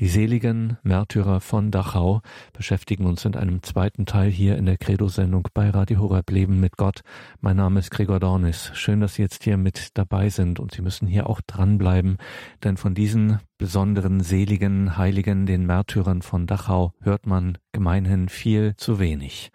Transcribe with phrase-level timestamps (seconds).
[0.00, 2.22] Die seligen Märtyrer von Dachau
[2.54, 6.78] beschäftigen uns in einem zweiten Teil hier in der Credo-Sendung bei Radio Horeb Leben mit
[6.78, 7.02] Gott.
[7.42, 8.70] Mein Name ist Gregor Dornis.
[8.72, 12.16] Schön, dass Sie jetzt hier mit dabei sind und Sie müssen hier auch dranbleiben,
[12.64, 19.00] denn von diesen besonderen seligen Heiligen, den Märtyrern von Dachau, hört man gemeinhin viel zu
[19.00, 19.52] wenig.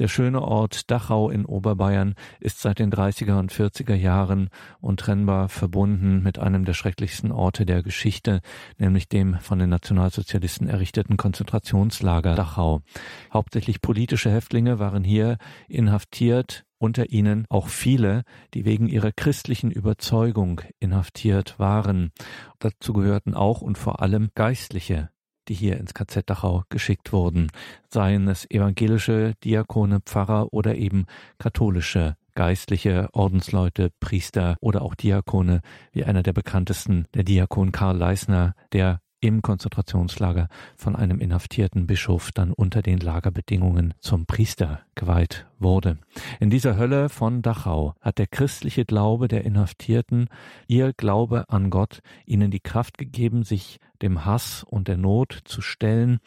[0.00, 4.48] Der schöne Ort Dachau in Oberbayern ist seit den 30er und 40er Jahren
[4.80, 8.40] untrennbar verbunden mit einem der schrecklichsten Orte der Geschichte,
[8.76, 12.80] nämlich dem von den Nationalsozialisten errichteten Konzentrationslager Dachau.
[13.32, 20.60] Hauptsächlich politische Häftlinge waren hier inhaftiert, unter ihnen auch viele, die wegen ihrer christlichen Überzeugung
[20.80, 22.10] inhaftiert waren.
[22.58, 25.10] Dazu gehörten auch und vor allem Geistliche,
[25.48, 27.48] die hier ins KZ Dachau geschickt wurden,
[27.90, 31.06] seien es evangelische Diakone, Pfarrer oder eben
[31.38, 35.60] katholische Geistliche, Ordensleute, Priester oder auch Diakone,
[35.92, 42.30] wie einer der bekanntesten, der Diakon Karl Leisner, der im Konzentrationslager von einem inhaftierten Bischof
[42.30, 45.96] dann unter den Lagerbedingungen zum Priester geweiht wurde.
[46.40, 50.28] In dieser Hölle von Dachau hat der christliche Glaube der Inhaftierten,
[50.66, 55.62] ihr Glaube an Gott, ihnen die Kraft gegeben, sich dem Hass und der Not zu
[55.62, 56.18] stellen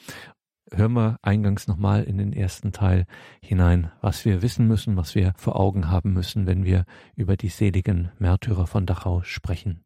[0.72, 3.04] hören wir eingangs nochmal in den ersten Teil
[3.42, 7.50] hinein, was wir wissen müssen, was wir vor Augen haben müssen, wenn wir über die
[7.50, 9.84] seligen Märtyrer von Dachau sprechen.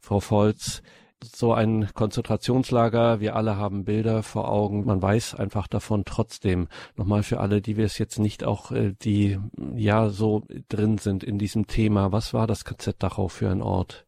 [0.00, 0.82] Frau Volz,
[1.24, 6.68] so ein Konzentrationslager, wir alle haben Bilder vor Augen, man weiß einfach davon trotzdem.
[6.96, 9.38] Nochmal für alle, die wir es jetzt nicht auch, äh, die
[9.74, 14.06] ja so drin sind in diesem Thema, was war das KZ Dachau für ein Ort?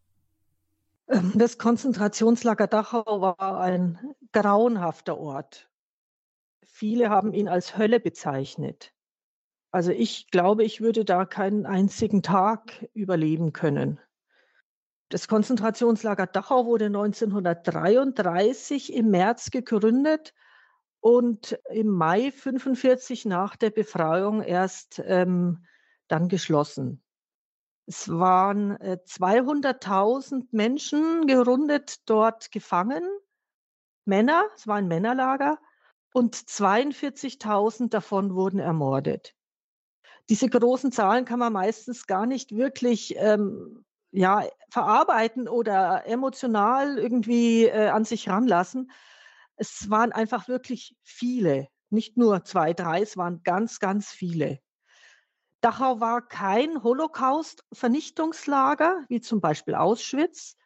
[1.09, 3.99] Ähm, das Konzentrationslager Dachau war ein
[4.33, 5.69] grauenhafter Ort.
[6.65, 8.93] Viele haben ihn als Hölle bezeichnet.
[9.71, 13.99] Also ich glaube, ich würde da keinen einzigen Tag überleben können.
[15.13, 20.33] Das Konzentrationslager Dachau wurde 1933 im März gegründet
[21.01, 25.67] und im Mai 45 nach der Befreiung erst ähm,
[26.09, 27.05] dann geschlossen.
[27.85, 33.03] Es waren äh, 200.000 Menschen gerundet dort gefangen,
[34.07, 35.59] Männer, es war ein Männerlager,
[36.15, 39.35] und 42.000 davon wurden ermordet.
[40.31, 47.65] Diese großen Zahlen kann man meistens gar nicht wirklich ähm, ja, verarbeiten oder emotional irgendwie
[47.65, 48.93] äh, an sich ranlassen.
[49.57, 54.61] Es waren einfach wirklich viele, nicht nur zwei, drei, es waren ganz, ganz viele.
[55.63, 60.57] Dachau war kein Holocaust-Vernichtungslager, wie zum Beispiel Auschwitz,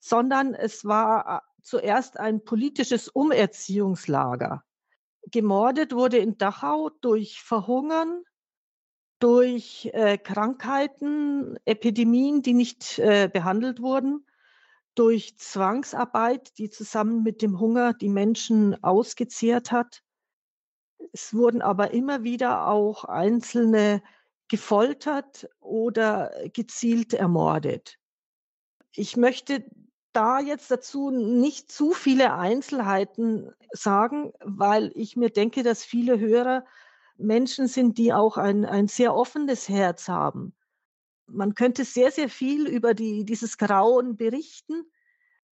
[0.00, 4.64] sondern es war äh, zuerst ein politisches Umerziehungslager.
[5.30, 8.24] Gemordet wurde in Dachau durch Verhungern,
[9.18, 14.24] durch äh, Krankheiten, Epidemien, die nicht äh, behandelt wurden,
[14.94, 20.02] durch Zwangsarbeit, die zusammen mit dem Hunger die Menschen ausgezehrt hat.
[21.12, 24.02] Es wurden aber immer wieder auch Einzelne
[24.48, 27.98] gefoltert oder gezielt ermordet.
[28.94, 29.64] Ich möchte
[30.12, 36.64] da jetzt dazu nicht zu viele Einzelheiten sagen, weil ich mir denke, dass viele Hörer
[37.18, 40.54] Menschen sind, die auch ein, ein sehr offenes Herz haben.
[41.26, 44.84] Man könnte sehr, sehr viel über die, dieses Grauen berichten,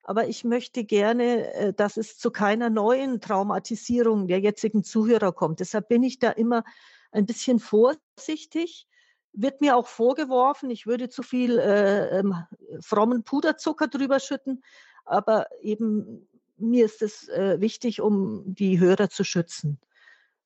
[0.03, 5.59] aber ich möchte gerne, äh, dass es zu keiner neuen Traumatisierung der jetzigen Zuhörer kommt.
[5.59, 6.63] Deshalb bin ich da immer
[7.11, 8.87] ein bisschen vorsichtig.
[9.33, 12.35] Wird mir auch vorgeworfen, ich würde zu viel äh, ähm,
[12.79, 14.63] frommen Puderzucker drüber schütten,
[15.03, 19.79] aber eben mir ist es äh, wichtig, um die Hörer zu schützen.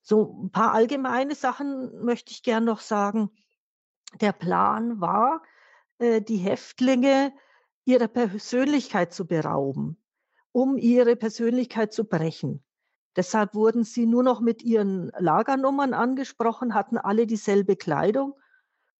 [0.01, 3.29] So ein paar allgemeine Sachen möchte ich gern noch sagen.
[4.21, 5.43] Der Plan war,
[5.99, 7.33] äh, die Häftlinge
[7.85, 10.01] ihrer Persönlichkeit zu berauben,
[10.51, 12.63] um ihre Persönlichkeit zu brechen.
[13.15, 18.33] Deshalb wurden sie nur noch mit ihren Lagernummern angesprochen, hatten alle dieselbe Kleidung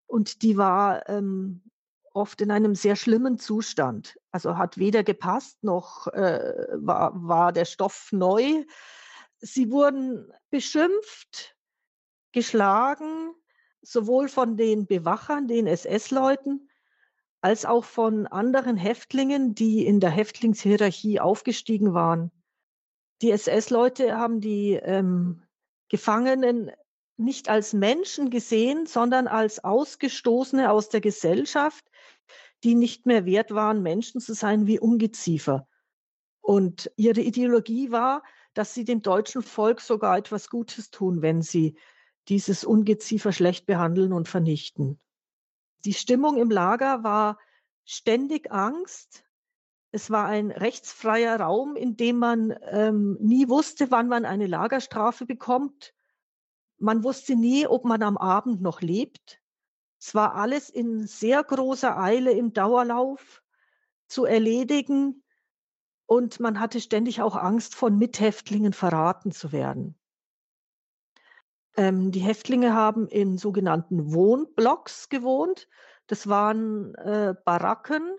[0.08, 1.62] und die war ähm,
[2.14, 4.18] oft in einem sehr schlimmen Zustand.
[4.32, 8.66] Also hat weder gepasst noch äh, war, war der Stoff neu.
[9.42, 11.56] Sie wurden beschimpft,
[12.32, 13.34] geschlagen,
[13.82, 16.70] sowohl von den Bewachern, den SS-Leuten,
[17.42, 22.32] als auch von anderen Häftlingen, die in der Häftlingshierarchie aufgestiegen waren.
[23.22, 25.44] Die SS-Leute haben die ähm,
[25.88, 26.72] Gefangenen
[27.18, 31.86] nicht als Menschen gesehen, sondern als Ausgestoßene aus der Gesellschaft,
[32.64, 35.68] die nicht mehr wert waren, Menschen zu sein wie Ungeziefer.
[36.42, 41.78] Und ihre Ideologie war, dass sie dem deutschen Volk sogar etwas Gutes tun, wenn sie
[42.28, 45.00] dieses Ungeziefer schlecht behandeln und vernichten.
[45.86, 47.40] Die Stimmung im Lager war
[47.86, 49.24] ständig Angst.
[49.92, 55.26] Es war ein rechtsfreier Raum, in dem man ähm, nie wusste, wann man eine Lagerstrafe
[55.26, 55.94] bekommt.
[56.78, 59.42] Man wusste nie, ob man am Abend noch lebt.
[60.00, 63.42] Es war alles in sehr großer Eile im Dauerlauf
[64.08, 65.24] zu erledigen
[66.10, 69.96] und man hatte ständig auch Angst, von Mithäftlingen verraten zu werden.
[71.78, 75.68] Ähm, die Häftlinge haben in sogenannten Wohnblocks gewohnt.
[76.08, 78.18] Das waren äh, Baracken.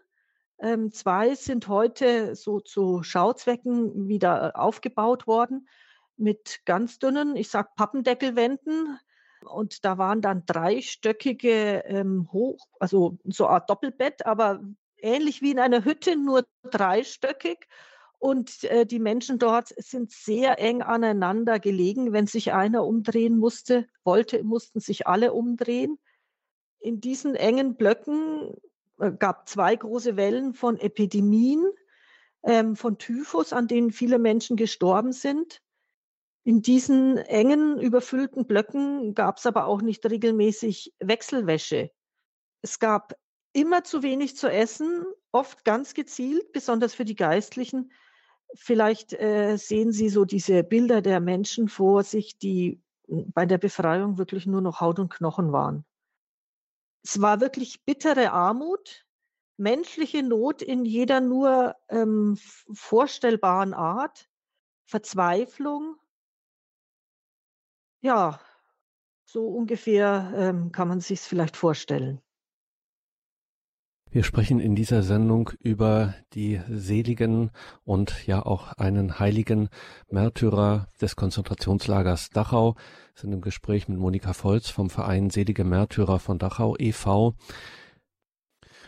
[0.61, 5.69] Ähm, zwei sind heute so zu Schauzwecken wieder aufgebaut worden
[6.17, 9.01] mit ganz dünnen, ich sag Pappendeckelwänden.
[9.45, 14.61] Und da waren dann dreistöckige ähm, hoch, also so eine Art Doppelbett, aber
[15.03, 17.67] ähnlich wie in einer Hütte, nur dreistöckig.
[18.19, 22.13] Und äh, die Menschen dort sind sehr eng aneinander gelegen.
[22.13, 25.99] Wenn sich einer umdrehen musste, wollte, mussten sich alle umdrehen.
[26.81, 28.55] In diesen engen Blöcken
[28.99, 31.65] äh, gab zwei große Wellen von Epidemien,
[32.43, 35.63] ähm, von Typhus, an denen viele Menschen gestorben sind.
[36.45, 41.91] In diesen engen, überfüllten Blöcken gab es aber auch nicht regelmäßig Wechselwäsche.
[42.63, 43.15] Es gab
[43.53, 47.93] immer zu wenig zu essen, oft ganz gezielt, besonders für die Geistlichen.
[48.55, 54.19] Vielleicht äh, sehen Sie so diese Bilder der Menschen vor sich, die bei der Befreiung
[54.19, 55.85] wirklich nur noch Haut und Knochen waren.
[57.03, 59.07] Es war wirklich bittere Armut,
[59.57, 62.39] menschliche Not in jeder nur ähm,
[62.73, 64.29] vorstellbaren Art,
[64.87, 65.97] Verzweiflung,
[68.01, 68.41] ja,
[69.25, 72.21] so ungefähr ähm, kann man sich's vielleicht vorstellen.
[74.13, 77.53] Wir sprechen in dieser Sendung über die seligen
[77.85, 79.69] und ja auch einen heiligen
[80.11, 82.75] Märtyrer des Konzentrationslagers Dachau.
[82.75, 87.37] Wir sind im Gespräch mit Monika Volz vom Verein Selige Märtyrer von Dachau e.V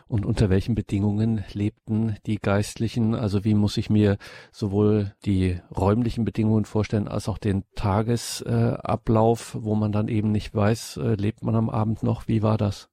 [0.09, 3.15] und unter welchen Bedingungen lebten die Geistlichen?
[3.15, 4.19] Also wie muss ich mir
[4.51, 10.97] sowohl die räumlichen Bedingungen vorstellen als auch den Tagesablauf, wo man dann eben nicht weiß,
[10.97, 12.27] äh, lebt man am Abend noch?
[12.27, 12.92] Wie war das?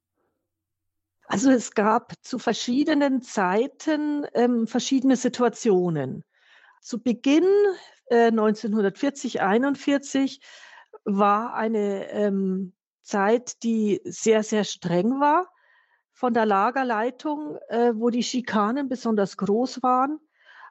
[1.32, 6.24] Also es gab zu verschiedenen Zeiten ähm, verschiedene Situationen.
[6.82, 7.48] Zu Beginn
[8.08, 10.42] äh, 1940, 41
[11.06, 15.48] war eine ähm, Zeit, die sehr, sehr streng war
[16.14, 20.20] von der Lagerleitung, äh, wo die Schikanen besonders groß waren.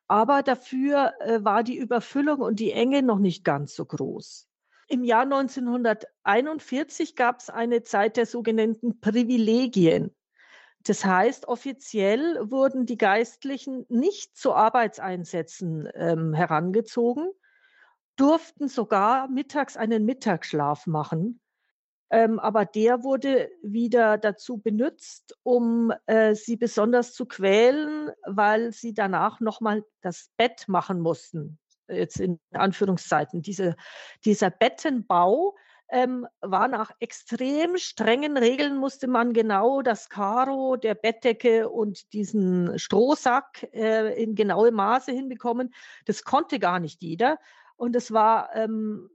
[0.09, 4.49] Aber dafür äh, war die Überfüllung und die Enge noch nicht ganz so groß.
[4.89, 10.13] Im Jahr 1941 gab es eine Zeit der sogenannten Privilegien.
[10.85, 17.29] Das heißt, offiziell wurden die Geistlichen nicht zu Arbeitseinsätzen ähm, herangezogen,
[18.17, 21.41] durften sogar mittags einen Mittagsschlaf machen
[22.11, 28.95] ähm, aber der wurde wieder dazu benutzt, um äh, sie besonders zu quälen, weil sie
[28.95, 31.59] danach nochmal das Bett machen mussten.
[31.87, 33.43] Jetzt in Anführungszeiten.
[33.43, 33.77] Diese,
[34.25, 35.57] dieser Bettenbau
[35.91, 42.79] ähm, war nach extrem strengen Regeln, musste man genau das Karo der Bettdecke und diesen
[42.79, 45.73] Strohsack äh, in genaue Maße hinbekommen.
[46.05, 47.39] Das konnte gar nicht jeder.
[47.77, 49.09] Und es war ähm,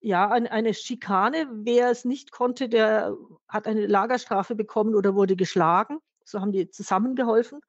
[0.00, 1.48] ja, eine Schikane.
[1.50, 3.16] Wer es nicht konnte, der
[3.48, 5.98] hat eine Lagerstrafe bekommen oder wurde geschlagen.
[6.24, 7.60] So haben die zusammengeholfen.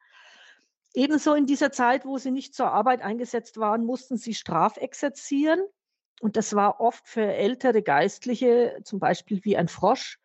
[0.94, 5.62] Ebenso in dieser Zeit, wo sie nicht zur Arbeit eingesetzt waren, mussten sie strafexerzieren.
[6.20, 10.20] Und das war oft für ältere Geistliche, zum Beispiel wie ein Frosch,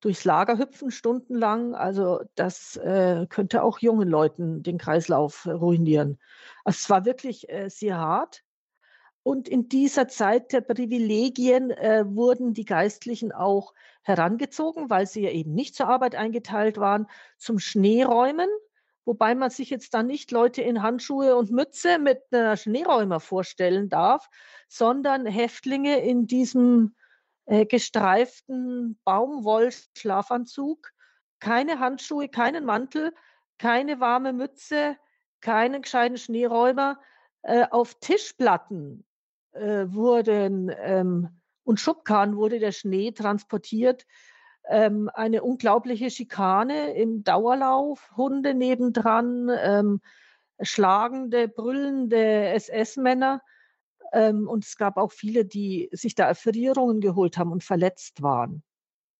[0.00, 1.74] durchs Lager hüpfen stundenlang.
[1.74, 6.18] Also das äh, könnte auch jungen Leuten den Kreislauf ruinieren.
[6.64, 8.44] Also es war wirklich äh, sehr hart.
[9.22, 15.30] Und in dieser Zeit der Privilegien äh, wurden die Geistlichen auch herangezogen, weil sie ja
[15.30, 18.48] eben nicht zur Arbeit eingeteilt waren, zum Schneeräumen.
[19.08, 23.88] Wobei man sich jetzt dann nicht Leute in Handschuhe und Mütze mit einer Schneeräumer vorstellen
[23.88, 24.28] darf,
[24.68, 26.94] sondern Häftlinge in diesem
[27.46, 30.92] äh, gestreiften Baumwollschlafanzug,
[31.40, 33.14] keine Handschuhe, keinen Mantel,
[33.56, 34.98] keine warme Mütze,
[35.40, 37.00] keinen gescheiten Schneeräumer,
[37.44, 39.06] äh, auf Tischplatten
[39.52, 44.04] äh, wurden ähm, und Schubkarren wurde der Schnee transportiert.
[44.68, 50.00] Ähm, eine unglaubliche Schikane im Dauerlauf, Hunde nebendran, ähm,
[50.60, 53.42] schlagende, brüllende SS-Männer.
[54.12, 58.62] Ähm, und es gab auch viele, die sich da Erfrierungen geholt haben und verletzt waren.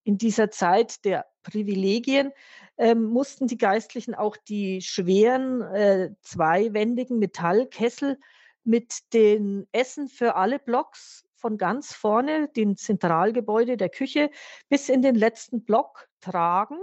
[0.05, 2.33] In dieser Zeit der Privilegien
[2.79, 8.19] ähm, mussten die Geistlichen auch die schweren äh, zweiwendigen Metallkessel
[8.65, 14.31] mit den Essen für alle Blocks von ganz vorne, dem Zentralgebäude der Küche,
[14.69, 16.79] bis in den letzten Block tragen.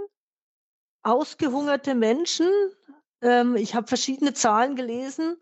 [1.02, 2.48] Ausgehungerte Menschen,
[3.20, 5.36] ähm, ich habe verschiedene Zahlen gelesen,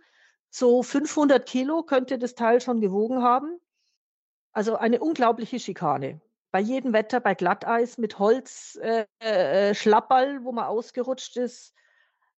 [0.51, 3.59] so 500 Kilo könnte das Teil schon gewogen haben.
[4.53, 6.21] Also eine unglaubliche Schikane.
[6.53, 11.75] Bei jedem Wetter, bei Glatteis mit Holz, äh, äh, wo man ausgerutscht ist.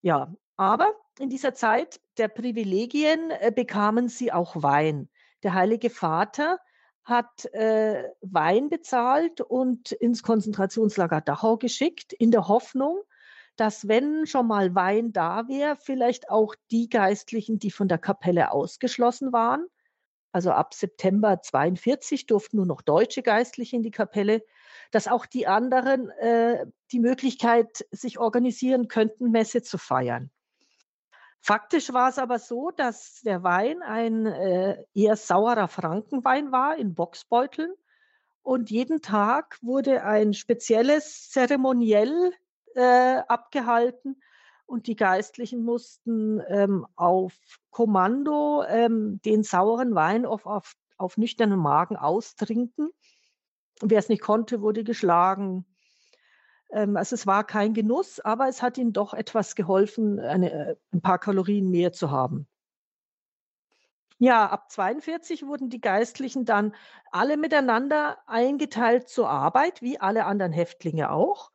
[0.00, 5.10] Ja, aber in dieser Zeit der Privilegien äh, bekamen sie auch Wein.
[5.42, 6.58] Der Heilige Vater
[7.04, 13.00] hat äh, Wein bezahlt und ins Konzentrationslager Dachau geschickt, in der Hoffnung,
[13.56, 18.50] dass wenn schon mal Wein da wäre, vielleicht auch die Geistlichen, die von der Kapelle
[18.50, 19.66] ausgeschlossen waren,
[20.32, 24.44] also ab September 42 durften nur noch deutsche Geistliche in die Kapelle,
[24.90, 30.30] dass auch die anderen äh, die Möglichkeit sich organisieren könnten, Messe zu feiern.
[31.46, 36.96] Faktisch war es aber so, dass der Wein ein äh, eher saurer Frankenwein war in
[36.96, 37.72] Boxbeuteln
[38.42, 42.32] und jeden Tag wurde ein spezielles Zeremoniell
[42.74, 44.20] äh, abgehalten
[44.66, 47.32] und die Geistlichen mussten ähm, auf
[47.70, 52.90] Kommando ähm, den sauren Wein auf, auf, auf nüchternen Magen austrinken.
[53.80, 55.64] Wer es nicht konnte, wurde geschlagen.
[56.70, 60.76] Ähm, also es war kein Genuss, aber es hat ihnen doch etwas geholfen, eine, äh,
[60.92, 62.46] ein paar Kalorien mehr zu haben.
[64.18, 66.74] Ja, ab 42 wurden die Geistlichen dann
[67.10, 71.50] alle miteinander eingeteilt zur Arbeit, wie alle anderen Häftlinge auch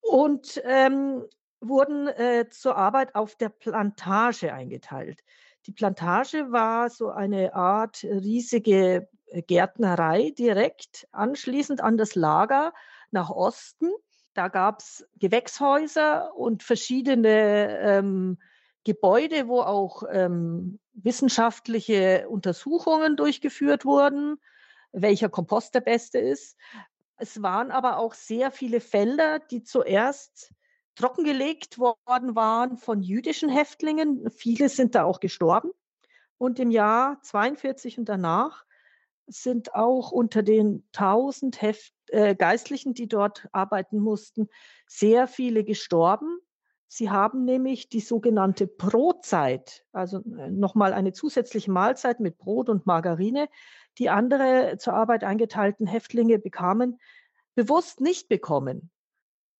[0.00, 1.24] und ähm,
[1.60, 5.20] wurden äh, zur Arbeit auf der Plantage eingeteilt.
[5.66, 12.72] Die Plantage war so eine Art riesige äh, Gärtnerei direkt anschließend an das Lager
[13.10, 13.90] nach Osten.
[14.34, 18.38] Da gab es Gewächshäuser und verschiedene ähm,
[18.84, 24.38] Gebäude, wo auch ähm, wissenschaftliche Untersuchungen durchgeführt wurden,
[24.92, 26.56] welcher Kompost der beste ist.
[27.16, 30.54] Es waren aber auch sehr viele Felder, die zuerst
[30.94, 34.30] trockengelegt worden waren von jüdischen Häftlingen.
[34.30, 35.70] Viele sind da auch gestorben.
[36.38, 38.64] Und im Jahr 42 und danach
[39.30, 44.48] sind auch unter den 1000 Heft, äh, Geistlichen, die dort arbeiten mussten,
[44.86, 46.38] sehr viele gestorben.
[46.88, 52.86] Sie haben nämlich die sogenannte Brotzeit, also äh, nochmal eine zusätzliche Mahlzeit mit Brot und
[52.86, 53.48] Margarine,
[53.98, 56.98] die andere zur Arbeit eingeteilten Häftlinge bekamen,
[57.54, 58.90] bewusst nicht bekommen.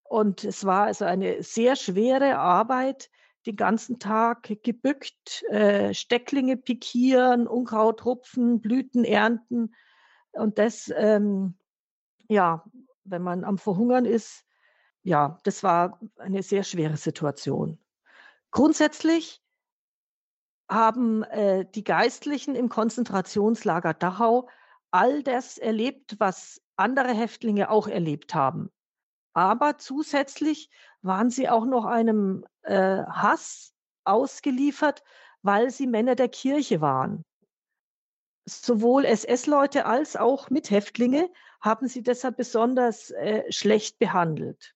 [0.03, 3.11] Und es war also eine sehr schwere Arbeit,
[3.47, 9.75] den ganzen Tag gebückt, äh, Stecklinge pikieren, Unkraut rupfen, Blüten ernten.
[10.33, 11.57] Und das, ähm,
[12.29, 12.65] ja,
[13.05, 14.45] wenn man am Verhungern ist,
[15.03, 17.79] ja, das war eine sehr schwere Situation.
[18.51, 19.43] Grundsätzlich
[20.69, 24.49] haben äh, die Geistlichen im Konzentrationslager Dachau
[24.91, 28.71] all das erlebt, was andere Häftlinge auch erlebt haben.
[29.33, 30.71] Aber zusätzlich
[31.03, 33.73] waren sie auch noch einem äh, Hass
[34.05, 35.03] ausgeliefert,
[35.43, 37.25] weil sie Männer der Kirche waren.
[38.47, 41.31] Sowohl SS-Leute als auch Mithäftlinge
[41.61, 44.75] haben sie deshalb besonders äh, schlecht behandelt.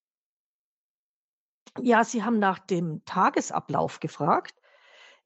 [1.80, 4.54] Ja, sie haben nach dem Tagesablauf gefragt.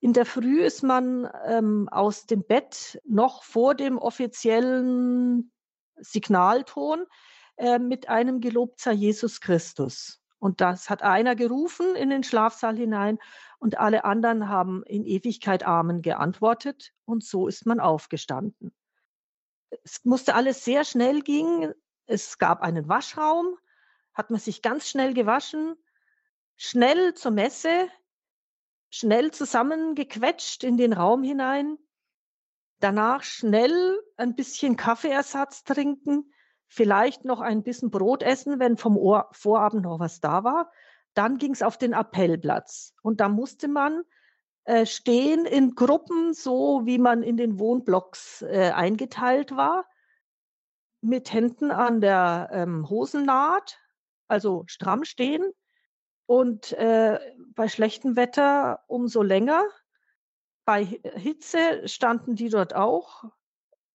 [0.00, 5.52] In der Früh ist man ähm, aus dem Bett noch vor dem offiziellen
[5.96, 7.04] Signalton
[7.56, 10.22] äh, mit einem Gelobt Jesus Christus.
[10.38, 13.18] Und das hat einer gerufen in den Schlafsaal hinein
[13.58, 18.72] und alle anderen haben in Ewigkeit Amen geantwortet und so ist man aufgestanden.
[19.82, 21.74] Es musste alles sehr schnell gehen.
[22.06, 23.58] Es gab einen Waschraum,
[24.14, 25.76] hat man sich ganz schnell gewaschen,
[26.56, 27.88] schnell zur Messe,
[28.90, 31.78] schnell zusammengequetscht in den Raum hinein,
[32.78, 36.32] danach schnell ein bisschen Kaffeeersatz trinken,
[36.68, 40.70] vielleicht noch ein bisschen Brot essen, wenn vom Ohr Vorabend noch was da war.
[41.14, 44.04] Dann ging es auf den Appellplatz und da musste man
[44.64, 49.86] äh, stehen in Gruppen, so wie man in den Wohnblocks äh, eingeteilt war,
[51.00, 53.78] mit Händen an der ähm, Hosennaht,
[54.28, 55.52] also stramm stehen
[56.26, 57.18] und äh,
[57.54, 59.64] bei schlechtem Wetter umso länger.
[60.66, 63.24] Bei Hitze standen die dort auch,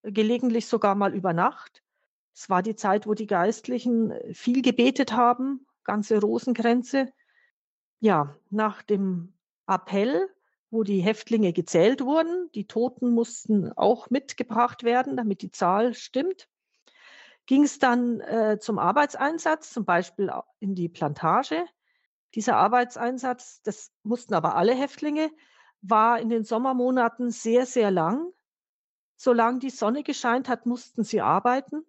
[0.01, 1.84] gelegentlich sogar mal über Nacht.
[2.33, 7.11] Es war die Zeit, wo die Geistlichen viel gebetet haben, ganze Rosenkränze.
[7.99, 9.33] Ja, nach dem
[9.67, 10.29] Appell,
[10.71, 16.49] wo die Häftlinge gezählt wurden, die Toten mussten auch mitgebracht werden, damit die Zahl stimmt,
[17.45, 21.65] ging es dann äh, zum Arbeitseinsatz, zum Beispiel in die Plantage.
[22.35, 25.29] Dieser Arbeitseinsatz, das mussten aber alle Häftlinge,
[25.81, 28.31] war in den Sommermonaten sehr, sehr lang.
[29.15, 31.85] Solange die Sonne gescheint hat, mussten sie arbeiten.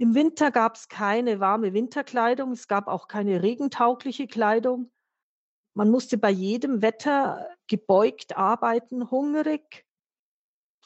[0.00, 4.92] Im Winter gab es keine warme Winterkleidung, es gab auch keine regentaugliche Kleidung.
[5.74, 9.84] Man musste bei jedem Wetter gebeugt arbeiten, hungrig.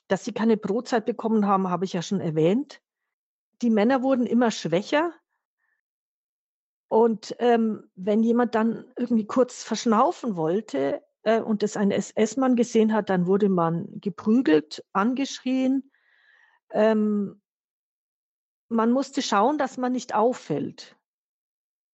[0.08, 2.80] Dass sie keine Brotzeit bekommen haben, habe ich ja schon erwähnt.
[3.60, 5.12] Die Männer wurden immer schwächer.
[6.88, 12.94] Und ähm, wenn jemand dann irgendwie kurz verschnaufen wollte äh, und es ein SS-Mann gesehen
[12.94, 15.90] hat, dann wurde man geprügelt, angeschrien.
[16.70, 17.41] Ähm,
[18.72, 20.96] man musste schauen, dass man nicht auffällt.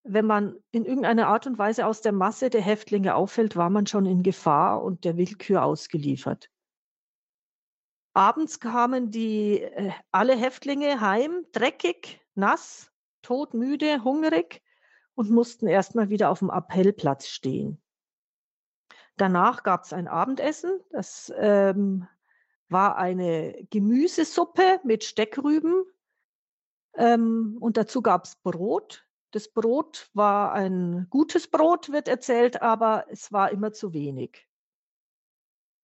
[0.04, 3.87] Wenn man in irgendeiner Art und Weise aus der Masse der Häftlinge auffällt, war man
[3.87, 6.50] schon in Gefahr und der Willkür ausgeliefert.
[8.14, 12.90] Abends kamen die äh, alle Häftlinge heim, dreckig, nass,
[13.23, 14.62] todmüde, hungrig
[15.14, 17.80] und mussten erstmal wieder auf dem Appellplatz stehen.
[19.17, 20.80] Danach gab es ein Abendessen.
[20.91, 22.06] Das ähm,
[22.69, 25.84] war eine Gemüsesuppe mit Steckrüben.
[26.99, 29.06] Ähm, und dazu gab es Brot.
[29.30, 34.49] Das Brot war ein gutes Brot, wird erzählt, aber es war immer zu wenig.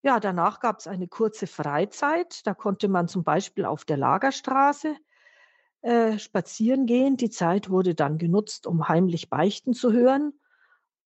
[0.03, 2.47] Ja, danach gab es eine kurze Freizeit.
[2.47, 4.97] Da konnte man zum Beispiel auf der Lagerstraße
[5.83, 7.17] äh, spazieren gehen.
[7.17, 10.33] Die Zeit wurde dann genutzt, um heimlich Beichten zu hören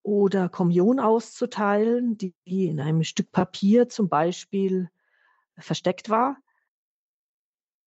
[0.03, 4.89] oder Kommunion auszuteilen, die in einem Stück Papier zum Beispiel
[5.59, 6.39] versteckt war.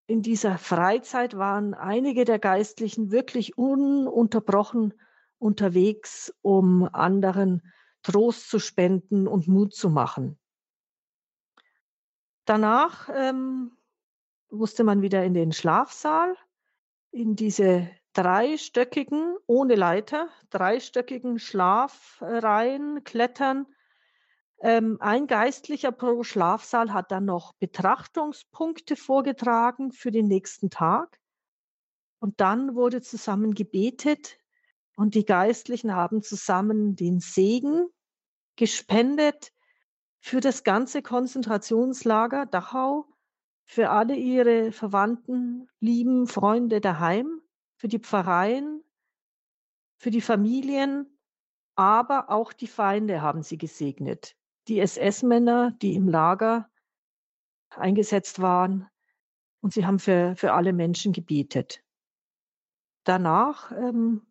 [0.08, 4.94] In dieser Freizeit waren einige der Geistlichen wirklich ununterbrochen
[5.38, 7.62] unterwegs, um anderen
[8.04, 10.38] Trost zu spenden und Mut zu machen.
[12.46, 13.72] Danach ähm,
[14.50, 16.36] musste man wieder in den Schlafsaal
[17.12, 23.68] in diese dreistöckigen, ohne Leiter, dreistöckigen Schlafreihen klettern.
[24.64, 31.20] Ähm, ein Geistlicher pro Schlafsaal hat dann noch Betrachtungspunkte vorgetragen für den nächsten Tag.
[32.20, 34.38] Und dann wurde zusammen gebetet
[34.96, 37.88] und die Geistlichen haben zusammen den Segen
[38.56, 39.52] gespendet
[40.20, 43.08] für das ganze Konzentrationslager Dachau
[43.66, 47.42] für alle ihre Verwandten, lieben Freunde daheim,
[47.78, 48.84] für die Pfarreien,
[49.98, 51.18] für die Familien,
[51.76, 54.36] aber auch die Feinde haben sie gesegnet.
[54.68, 56.70] Die SS-Männer, die im Lager
[57.70, 58.88] eingesetzt waren,
[59.62, 61.84] und sie haben für, für alle Menschen gebetet.
[63.04, 64.26] Danach ähm,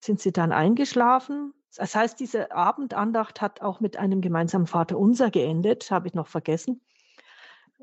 [0.00, 1.54] sind sie dann eingeschlafen.
[1.76, 6.26] Das heißt, diese Abendandacht hat auch mit einem gemeinsamen Vater unser geendet, habe ich noch
[6.26, 6.80] vergessen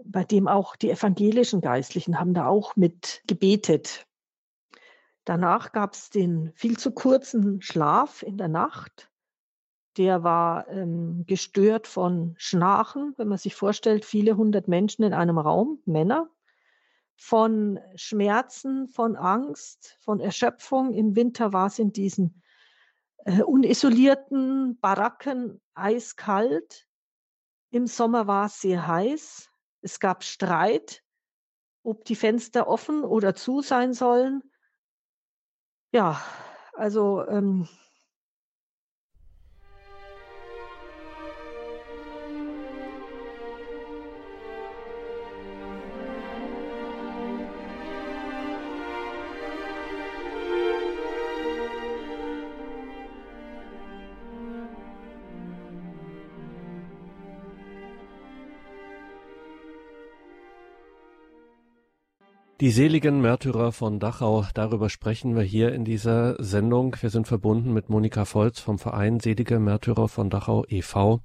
[0.05, 4.07] bei dem auch die evangelischen Geistlichen haben da auch mit gebetet.
[5.25, 9.10] Danach gab es den viel zu kurzen Schlaf in der Nacht.
[9.97, 15.37] Der war ähm, gestört von Schnarchen, wenn man sich vorstellt, viele hundert Menschen in einem
[15.37, 16.29] Raum, Männer,
[17.17, 20.93] von Schmerzen, von Angst, von Erschöpfung.
[20.93, 22.41] Im Winter war es in diesen
[23.25, 26.87] äh, unisolierten Baracken eiskalt.
[27.69, 29.49] Im Sommer war es sehr heiß.
[29.81, 31.03] Es gab Streit,
[31.83, 34.41] ob die Fenster offen oder zu sein sollen.
[35.91, 36.21] Ja,
[36.73, 37.67] also ähm,
[62.61, 66.95] Die seligen Märtyrer von Dachau, darüber sprechen wir hier in dieser Sendung.
[67.01, 71.21] Wir sind verbunden mit Monika Volz vom Verein Selige Märtyrer von Dachau e.V.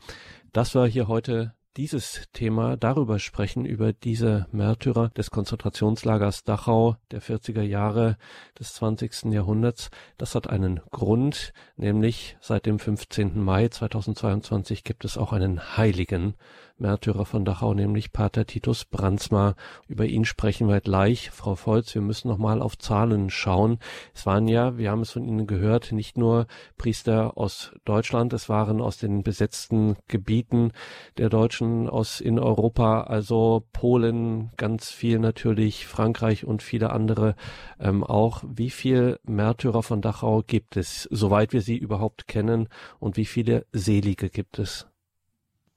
[0.54, 7.20] Das war hier heute dieses Thema darüber sprechen, über diese Märtyrer des Konzentrationslagers Dachau der
[7.20, 8.16] 40er Jahre
[8.58, 9.24] des 20.
[9.24, 9.90] Jahrhunderts.
[10.16, 13.38] Das hat einen Grund, nämlich seit dem 15.
[13.38, 16.34] Mai 2022 gibt es auch einen Heiligen
[16.78, 19.54] Märtyrer von Dachau, nämlich Pater Titus Brandsma.
[19.88, 21.30] Über ihn sprechen wir gleich.
[21.30, 23.78] Frau Volz, wir müssen noch mal auf Zahlen schauen.
[24.14, 28.48] Es waren ja, wir haben es von Ihnen gehört, nicht nur Priester aus Deutschland, es
[28.48, 30.72] waren aus den besetzten Gebieten
[31.16, 37.36] der Deutschen aus in Europa, also Polen, ganz viel natürlich, Frankreich und viele andere
[37.80, 38.44] ähm, auch.
[38.46, 43.66] Wie viel Märtyrer von Dachau gibt es, soweit wir sie überhaupt kennen, und wie viele
[43.72, 44.86] Selige gibt es?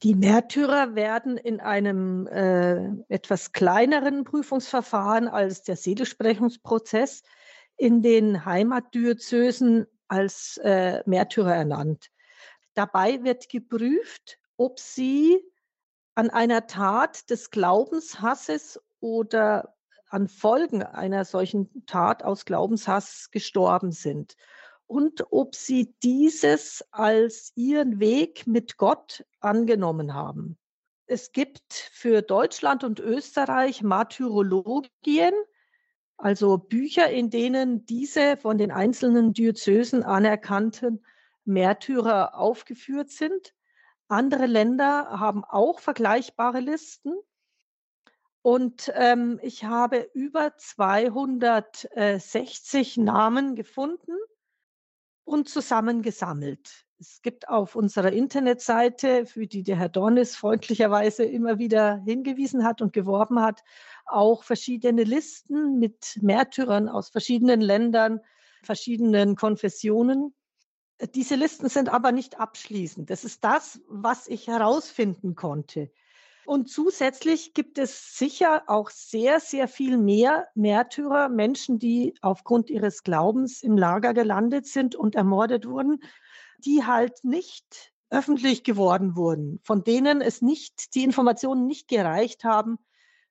[0.04, 7.22] Die Märtyrer werden in einem äh, etwas kleineren Prüfungsverfahren als der Seligsprechungsprozess
[7.76, 12.12] in den Heimatdiözesen als äh, Märtyrer ernannt.
[12.76, 15.38] Dabei wird geprüft, ob sie
[16.16, 19.76] an einer Tat des Glaubenshasses oder
[20.08, 24.36] an Folgen einer solchen Tat aus Glaubenshass gestorben sind
[24.90, 30.58] und ob sie dieses als ihren Weg mit Gott angenommen haben.
[31.06, 35.36] Es gibt für Deutschland und Österreich Martyrologien,
[36.18, 41.06] also Bücher, in denen diese von den einzelnen Diözesen anerkannten
[41.46, 43.54] Märtyrer aufgeführt sind.
[44.08, 47.14] Andere Länder haben auch vergleichbare Listen.
[48.42, 54.18] Und ähm, ich habe über 260 Namen gefunden
[55.30, 56.86] und zusammengesammelt.
[57.00, 62.82] Es gibt auf unserer Internetseite, für die der Herr Dornis freundlicherweise immer wieder hingewiesen hat
[62.82, 63.64] und geworben hat,
[64.06, 68.20] auch verschiedene Listen mit Märtyrern aus verschiedenen Ländern,
[68.64, 70.34] verschiedenen Konfessionen.
[71.14, 73.10] Diese Listen sind aber nicht abschließend.
[73.10, 75.92] Das ist das, was ich herausfinden konnte.
[76.50, 83.04] Und zusätzlich gibt es sicher auch sehr, sehr viel mehr Märtyrer, Menschen, die aufgrund ihres
[83.04, 86.02] Glaubens im Lager gelandet sind und ermordet wurden,
[86.58, 92.80] die halt nicht öffentlich geworden wurden, von denen es nicht, die Informationen nicht gereicht haben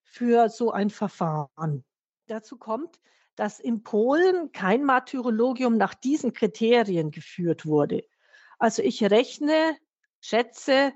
[0.04, 1.84] für so ein Verfahren.
[2.28, 3.00] Dazu kommt,
[3.34, 8.04] dass in Polen kein Martyrologium nach diesen Kriterien geführt wurde.
[8.60, 9.76] Also ich rechne,
[10.20, 10.92] schätze,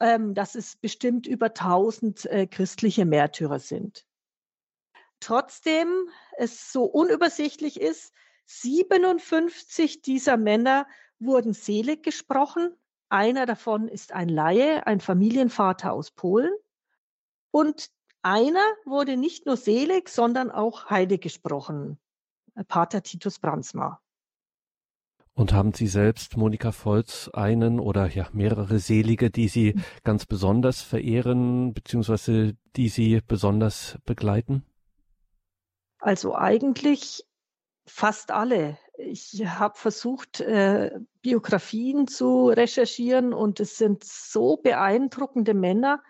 [0.00, 4.06] ähm, dass es bestimmt über 1000 äh, christliche Märtyrer sind.
[5.20, 5.88] Trotzdem
[6.36, 8.12] es so unübersichtlich ist,
[8.46, 10.86] 57 dieser Männer
[11.18, 12.74] wurden selig gesprochen.
[13.08, 16.52] Einer davon ist ein Laie, ein Familienvater aus Polen.
[17.50, 17.90] Und
[18.22, 21.98] einer wurde nicht nur selig, sondern auch heilig gesprochen,
[22.68, 24.00] Pater Titus Brandsma.
[25.36, 30.80] Und haben Sie selbst, Monika Volz, einen oder ja mehrere Selige, die Sie ganz besonders
[30.80, 34.64] verehren, beziehungsweise die Sie besonders begleiten?
[35.98, 37.26] Also eigentlich
[37.84, 38.78] fast alle.
[38.96, 46.02] Ich habe versucht, äh, Biografien zu recherchieren und es sind so beeindruckende Männer,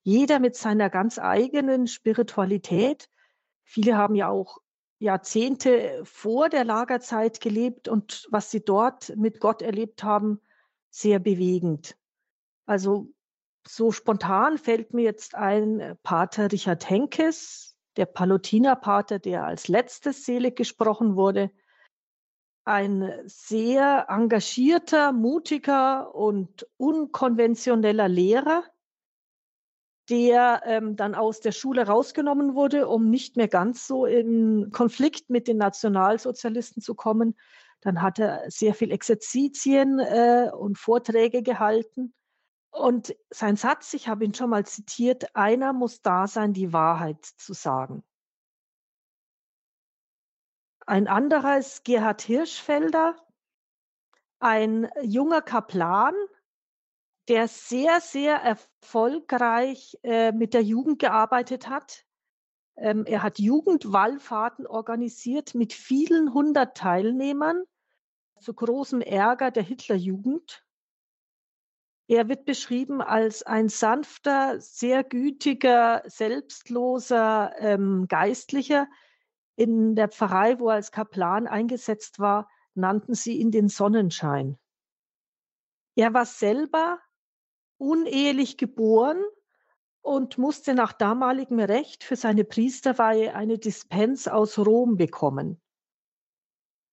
[0.00, 3.10] jeder mit seiner ganz eigenen Spiritualität.
[3.64, 4.62] Viele haben ja auch
[4.98, 10.40] Jahrzehnte vor der Lagerzeit gelebt und was sie dort mit Gott erlebt haben,
[10.90, 11.96] sehr bewegend.
[12.64, 13.08] Also
[13.66, 20.24] so spontan fällt mir jetzt ein äh, Pater Richard Henkes, der Palutinerpater, der als letztes
[20.24, 21.50] selig gesprochen wurde.
[22.64, 28.64] Ein sehr engagierter, mutiger und unkonventioneller Lehrer,
[30.08, 35.30] der ähm, dann aus der Schule rausgenommen wurde, um nicht mehr ganz so in Konflikt
[35.30, 37.36] mit den Nationalsozialisten zu kommen.
[37.80, 42.14] Dann hat er sehr viel Exerzitien äh, und Vorträge gehalten.
[42.70, 47.24] Und sein Satz, ich habe ihn schon mal zitiert, einer muss da sein, die Wahrheit
[47.24, 48.04] zu sagen.
[50.86, 53.16] Ein anderer ist Gerhard Hirschfelder,
[54.38, 56.14] ein junger Kaplan,
[57.28, 62.04] der sehr, sehr erfolgreich äh, mit der Jugend gearbeitet hat.
[62.76, 67.64] Ähm, er hat Jugendwallfahrten organisiert mit vielen hundert Teilnehmern
[68.38, 70.62] zu großem Ärger der Hitlerjugend.
[72.08, 78.86] Er wird beschrieben als ein sanfter, sehr gütiger, selbstloser ähm, Geistlicher.
[79.56, 84.58] In der Pfarrei, wo er als Kaplan eingesetzt war, nannten sie ihn den Sonnenschein.
[85.96, 87.00] Er war selber
[87.78, 89.22] unehelich geboren
[90.02, 95.60] und musste nach damaligem Recht für seine Priesterweihe eine Dispens aus Rom bekommen.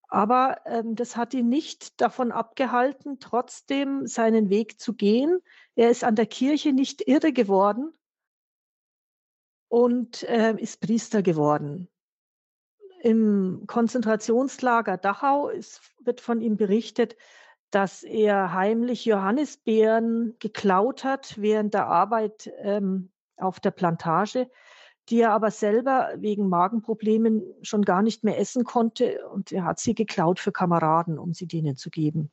[0.07, 5.39] Aber ähm, das hat ihn nicht davon abgehalten, trotzdem seinen Weg zu gehen.
[5.75, 7.93] Er ist an der Kirche nicht irre geworden
[9.69, 11.89] und äh, ist Priester geworden.
[13.01, 17.15] Im Konzentrationslager Dachau ist, wird von ihm berichtet,
[17.73, 24.49] dass er heimlich Johannisbeeren geklaut hat während der Arbeit ähm, auf der Plantage
[25.09, 29.79] die er aber selber wegen Magenproblemen schon gar nicht mehr essen konnte und er hat
[29.79, 32.31] sie geklaut für Kameraden, um sie denen zu geben.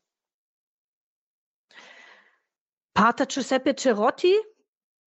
[2.95, 4.37] Pater Giuseppe Cerotti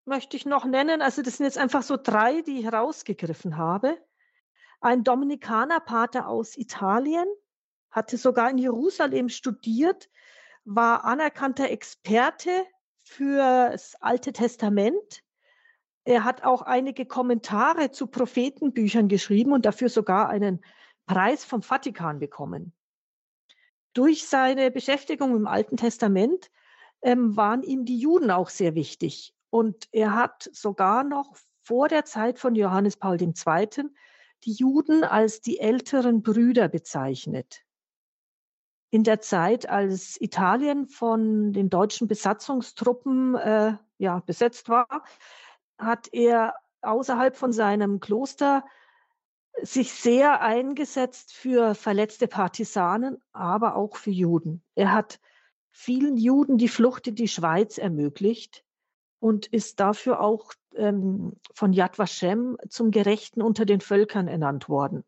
[0.06, 1.02] möchte ich noch nennen.
[1.02, 3.98] Also das sind jetzt einfach so drei, die ich herausgegriffen habe.
[4.82, 7.28] Ein Dominikanerpater aus Italien,
[7.94, 10.10] hatte sogar in Jerusalem studiert,
[10.66, 12.66] war anerkannter Experte
[13.06, 15.24] für das Alte Testament
[16.06, 20.64] er hat auch einige Kommentare zu Prophetenbüchern geschrieben und dafür sogar einen
[21.06, 22.74] Preis vom Vatikan bekommen.
[23.94, 26.50] Durch seine Beschäftigung im Alten Testament
[27.02, 29.34] ähm, waren ihm die Juden auch sehr wichtig.
[29.50, 33.34] Und er hat sogar noch vor der Zeit von Johannes Paul II.
[34.44, 37.62] die Juden als die älteren Brüder bezeichnet.
[38.94, 45.04] In der Zeit, als Italien von den deutschen Besatzungstruppen äh, ja, besetzt war,
[45.80, 46.54] hat er
[46.84, 48.64] außerhalb von seinem Kloster
[49.64, 54.62] sich sehr eingesetzt für verletzte Partisanen, aber auch für Juden.
[54.76, 55.20] Er hat
[55.72, 58.64] vielen Juden die Flucht in die Schweiz ermöglicht
[59.18, 65.04] und ist dafür auch ähm, von Yad Vashem zum Gerechten unter den Völkern ernannt worden.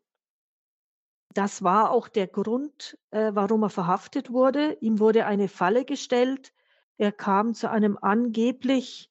[1.36, 4.78] Das war auch der Grund, äh, warum er verhaftet wurde.
[4.80, 6.54] Ihm wurde eine Falle gestellt.
[6.96, 9.10] Er kam zu einem angeblich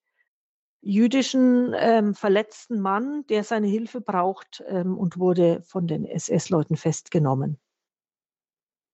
[0.82, 7.60] jüdischen ähm, verletzten Mann, der seine Hilfe braucht ähm, und wurde von den SS-Leuten festgenommen.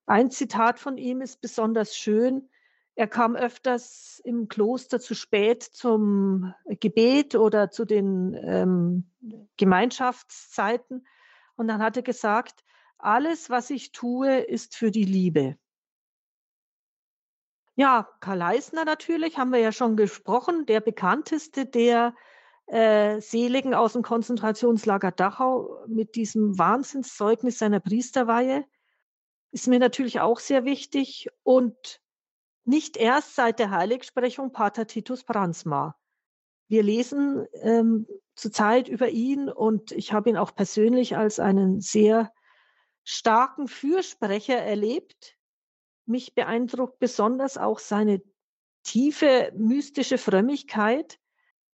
[0.08, 2.50] Ein Zitat von ihm ist besonders schön.
[2.96, 9.10] Er kam öfters im Kloster zu spät zum Gebet oder zu den ähm,
[9.56, 11.08] Gemeinschaftszeiten.
[11.56, 12.66] Und dann hat er gesagt,
[13.04, 15.58] alles, was ich tue, ist für die Liebe.
[17.76, 22.14] Ja, Karl Eisner natürlich, haben wir ja schon gesprochen, der bekannteste der
[22.68, 28.66] äh, Seligen aus dem Konzentrationslager Dachau mit diesem Wahnsinnszeugnis seiner Priesterweihe,
[29.52, 32.02] ist mir natürlich auch sehr wichtig und
[32.64, 35.96] nicht erst seit der Heiligsprechung Pater Titus Bransma.
[36.68, 42.32] Wir lesen ähm, zurzeit über ihn und ich habe ihn auch persönlich als einen sehr
[43.04, 45.38] starken Fürsprecher erlebt,
[46.06, 48.22] mich beeindruckt besonders auch seine
[48.84, 51.20] tiefe mystische Frömmigkeit,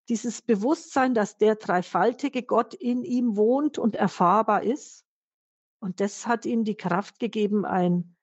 [0.09, 5.05] dieses Bewusstsein, dass der dreifaltige Gott in ihm wohnt und erfahrbar ist.
[5.79, 8.15] Und das hat ihm die Kraft gegeben, ein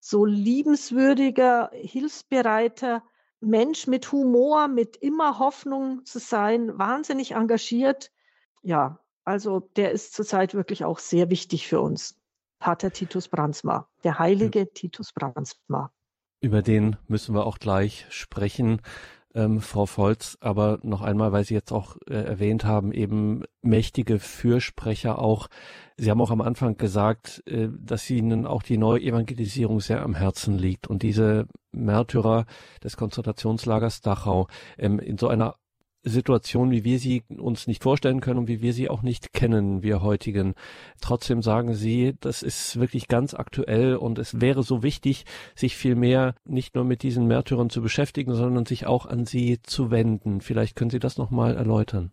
[0.00, 3.02] so liebenswürdiger, hilfsbereiter
[3.40, 8.12] Mensch mit Humor, mit immer Hoffnung zu sein, wahnsinnig engagiert.
[8.62, 12.15] Ja, also der ist zurzeit wirklich auch sehr wichtig für uns.
[12.58, 14.64] Pater Titus Brandsma, der heilige ja.
[14.72, 15.90] Titus Brandsma.
[16.40, 18.80] Über den müssen wir auch gleich sprechen,
[19.36, 20.36] ähm, Frau Volz.
[20.40, 25.48] Aber noch einmal, weil Sie jetzt auch äh, erwähnt haben, eben mächtige Fürsprecher auch.
[25.96, 30.58] Sie haben auch am Anfang gesagt, äh, dass Ihnen auch die Neuevangelisierung sehr am Herzen
[30.58, 32.46] liegt und diese Märtyrer
[32.82, 35.56] des Konzentrationslagers Dachau ähm, in so einer
[36.08, 39.82] Situation, wie wir sie uns nicht vorstellen können und wie wir sie auch nicht kennen,
[39.82, 40.54] wir heutigen.
[41.00, 45.96] Trotzdem sagen Sie, das ist wirklich ganz aktuell und es wäre so wichtig, sich viel
[45.96, 50.40] mehr nicht nur mit diesen Märtyrern zu beschäftigen, sondern sich auch an sie zu wenden.
[50.40, 52.12] Vielleicht können Sie das nochmal erläutern.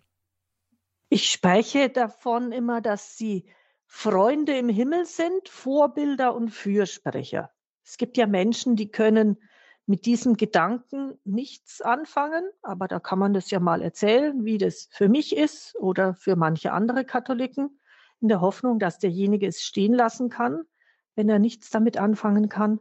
[1.09, 3.45] Ich spreche davon immer, dass sie
[3.85, 7.51] Freunde im Himmel sind, Vorbilder und Fürsprecher.
[7.83, 9.37] Es gibt ja Menschen, die können
[9.85, 14.87] mit diesem Gedanken nichts anfangen, aber da kann man das ja mal erzählen, wie das
[14.91, 17.79] für mich ist oder für manche andere Katholiken,
[18.21, 20.63] in der Hoffnung, dass derjenige es stehen lassen kann,
[21.15, 22.79] wenn er nichts damit anfangen kann.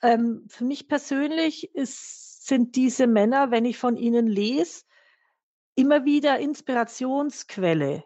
[0.00, 4.84] Ähm, für mich persönlich ist, sind diese Männer, wenn ich von ihnen lese,
[5.74, 8.04] immer wieder Inspirationsquelle.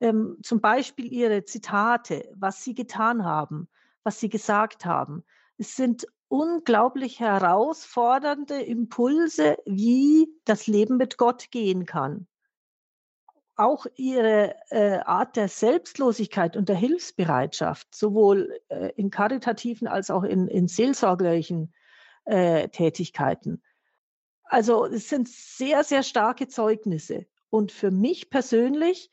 [0.00, 3.68] Ähm, zum Beispiel ihre Zitate, was sie getan haben,
[4.02, 5.24] was sie gesagt haben.
[5.56, 12.26] Es sind unglaublich herausfordernde Impulse, wie das Leben mit Gott gehen kann.
[13.54, 20.22] Auch ihre äh, Art der Selbstlosigkeit und der Hilfsbereitschaft, sowohl äh, in karitativen als auch
[20.22, 21.74] in, in seelsorgerlichen
[22.24, 23.62] äh, Tätigkeiten.
[24.44, 27.26] Also es sind sehr, sehr starke Zeugnisse.
[27.50, 29.10] Und für mich persönlich,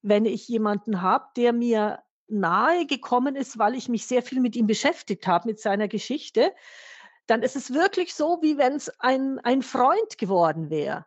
[0.00, 4.56] wenn ich jemanden habe, der mir nahe gekommen ist, weil ich mich sehr viel mit
[4.56, 6.52] ihm beschäftigt habe, mit seiner Geschichte,
[7.26, 11.06] dann ist es wirklich so, wie wenn es ein, ein Freund geworden wäre.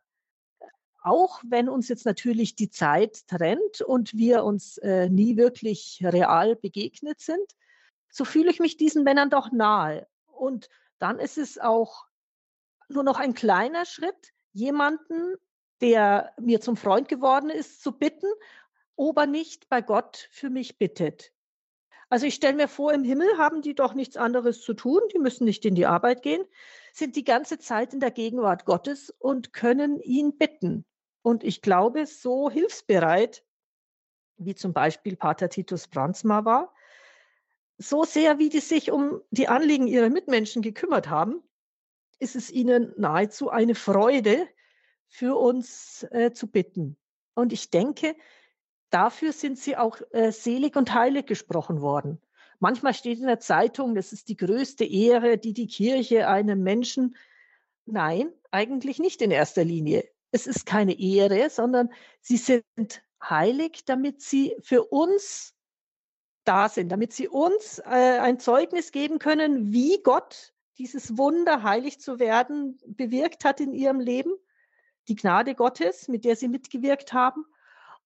[1.03, 6.55] Auch wenn uns jetzt natürlich die Zeit trennt und wir uns äh, nie wirklich real
[6.55, 7.45] begegnet sind,
[8.09, 10.07] so fühle ich mich diesen Männern doch nahe.
[10.25, 12.05] Und dann ist es auch
[12.89, 15.35] nur noch ein kleiner Schritt, jemanden,
[15.81, 18.27] der mir zum Freund geworden ist, zu bitten,
[18.97, 21.31] ob er nicht bei Gott für mich bittet.
[22.09, 25.19] Also ich stelle mir vor, im Himmel haben die doch nichts anderes zu tun, die
[25.19, 26.43] müssen nicht in die Arbeit gehen,
[26.93, 30.85] sind die ganze Zeit in der Gegenwart Gottes und können ihn bitten.
[31.21, 33.43] Und ich glaube, so hilfsbereit,
[34.37, 36.73] wie zum Beispiel Pater Titus Brandsma war,
[37.77, 41.43] so sehr, wie die sich um die Anliegen ihrer Mitmenschen gekümmert haben,
[42.19, 44.47] ist es ihnen nahezu eine Freude,
[45.07, 46.97] für uns äh, zu bitten.
[47.33, 48.15] Und ich denke,
[48.89, 52.21] dafür sind sie auch äh, selig und heilig gesprochen worden.
[52.59, 57.15] Manchmal steht in der Zeitung, das ist die größte Ehre, die die Kirche einem Menschen.
[57.85, 60.09] Nein, eigentlich nicht in erster Linie.
[60.31, 61.89] Es ist keine Ehre, sondern
[62.21, 62.67] sie sind
[63.21, 65.53] heilig, damit sie für uns
[66.43, 71.99] da sind, damit sie uns äh, ein Zeugnis geben können, wie Gott dieses Wunder, heilig
[71.99, 74.31] zu werden, bewirkt hat in ihrem Leben.
[75.07, 77.45] Die Gnade Gottes, mit der sie mitgewirkt haben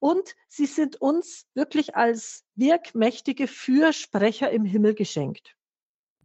[0.01, 5.55] und sie sind uns wirklich als wirkmächtige Fürsprecher im Himmel geschenkt.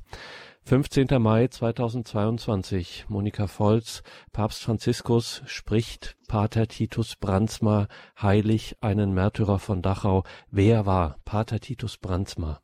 [0.67, 1.21] 15.
[1.21, 3.05] Mai 2022.
[3.07, 4.01] Monika Volz,
[4.31, 7.87] Papst Franziskus spricht Pater Titus Brandsma
[8.19, 10.23] heilig, einen Märtyrer von Dachau.
[10.49, 12.63] Wer war Pater Titus Brandsma?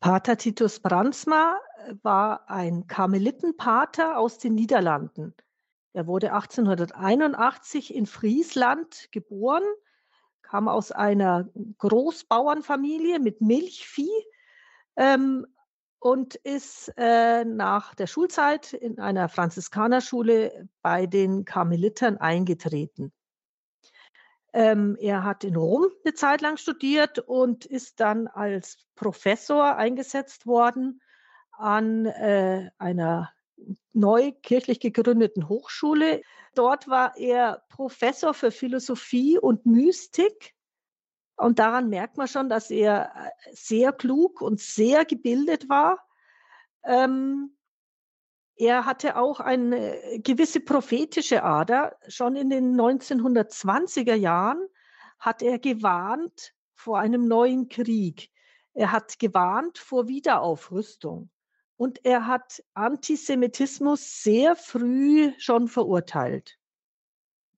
[0.00, 1.58] Pater Titus Brandsma
[2.02, 5.34] war ein Karmelitenpater aus den Niederlanden.
[5.94, 9.64] Er wurde 1881 in Friesland geboren,
[10.42, 14.26] kam aus einer Großbauernfamilie mit Milchvieh,
[14.96, 15.46] ähm,
[15.98, 23.12] und ist äh, nach der Schulzeit in einer Franziskanerschule bei den Karmelitern eingetreten.
[24.52, 30.46] Ähm, er hat in Rom eine Zeit lang studiert und ist dann als Professor eingesetzt
[30.46, 31.00] worden
[31.52, 33.32] an äh, einer
[33.92, 36.22] neu kirchlich gegründeten Hochschule.
[36.54, 40.55] Dort war er Professor für Philosophie und Mystik
[41.36, 46.06] und daran merkt man schon, dass er äh, sehr klug und sehr gebildet war.
[46.82, 47.56] Ähm,
[48.56, 51.96] er hatte auch eine gewisse prophetische Ader.
[52.08, 54.66] Schon in den 1920er Jahren
[55.18, 58.30] hat er gewarnt vor einem neuen Krieg.
[58.72, 61.30] Er hat gewarnt vor Wiederaufrüstung.
[61.76, 66.58] Und er hat Antisemitismus sehr früh schon verurteilt.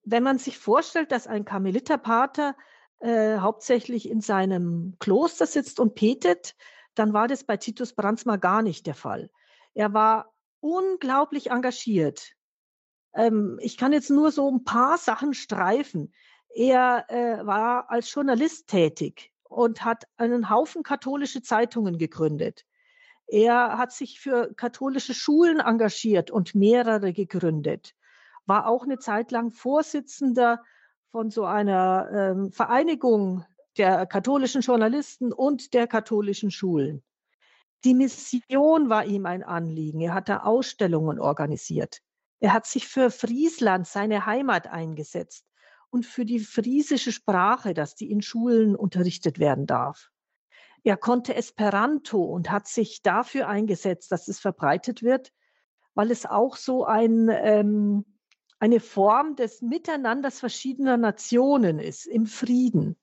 [0.03, 2.57] Wenn man sich vorstellt, dass ein Karmeliterpater
[3.00, 6.56] äh, hauptsächlich in seinem Kloster sitzt und betet,
[6.94, 9.30] dann war das bei Titus Brandsma gar nicht der Fall.
[9.74, 12.32] Er war unglaublich engagiert.
[13.14, 16.12] Ähm, ich kann jetzt nur so ein paar Sachen streifen.
[16.54, 22.64] Er äh, war als Journalist tätig und hat einen Haufen katholische Zeitungen gegründet.
[23.26, 27.94] Er hat sich für katholische Schulen engagiert und mehrere gegründet.
[28.46, 30.64] War auch eine Zeit lang Vorsitzender
[31.11, 33.44] von so einer ähm, Vereinigung
[33.77, 37.03] der katholischen Journalisten und der katholischen Schulen.
[37.85, 40.01] Die Mission war ihm ein Anliegen.
[40.01, 42.01] Er hat da Ausstellungen organisiert.
[42.40, 45.45] Er hat sich für Friesland, seine Heimat, eingesetzt
[45.91, 50.11] und für die friesische Sprache, dass die in Schulen unterrichtet werden darf.
[50.85, 55.32] Er konnte Esperanto und hat sich dafür eingesetzt, dass es verbreitet wird,
[55.95, 58.18] weil es auch so ein ähm,
[58.59, 62.96] eine Form des Miteinanders verschiedener Nationen ist, im Frieden.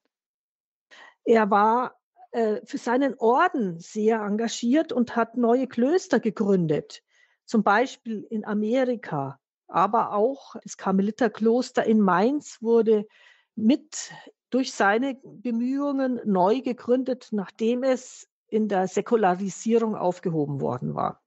[1.24, 1.96] Er war
[2.32, 7.04] äh, für seinen Orden sehr engagiert und hat neue Klöster gegründet,
[7.46, 13.08] zum Beispiel in Amerika, aber auch das Karmeliterkloster in Mainz wurde
[13.56, 14.12] mit
[14.50, 21.25] durch seine Bemühungen neu gegründet, nachdem es in der Säkularisierung aufgehoben worden war.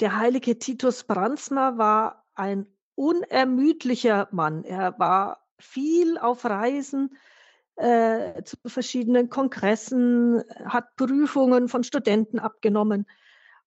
[0.00, 4.64] Der heilige Titus Brandsma war ein unermüdlicher Mann.
[4.64, 7.18] Er war viel auf Reisen
[7.76, 13.06] äh, zu verschiedenen Kongressen, hat Prüfungen von Studenten abgenommen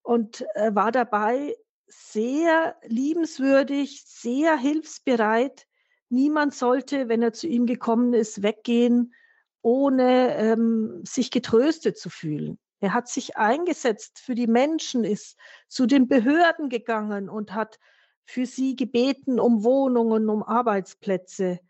[0.01, 1.55] und äh, war dabei
[1.87, 5.67] sehr liebenswürdig, sehr hilfsbereit.
[6.09, 9.13] Niemand sollte, wenn er zu ihm gekommen ist, weggehen,
[9.61, 12.57] ohne ähm, sich getröstet zu fühlen.
[12.83, 17.79] Er hat sich eingesetzt für die Menschen, ist zu den Behörden gegangen und hat
[18.25, 21.61] für sie gebeten um Wohnungen, um Arbeitsplätze.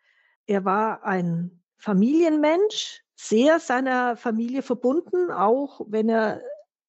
[0.48, 6.42] Er war ein Familienmensch, sehr seiner Familie verbunden, auch wenn er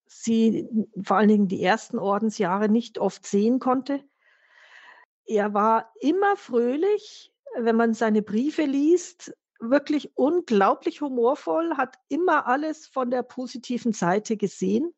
[0.07, 0.71] sie
[1.03, 4.03] vor allen Dingen die ersten Ordensjahre nicht oft sehen konnte.
[5.27, 9.37] Er war immer fröhlich, wenn man seine Briefe liest,
[9.71, 14.95] wirklich unglaublich humorvoll, hat immer alles von der positiven Seite gesehen.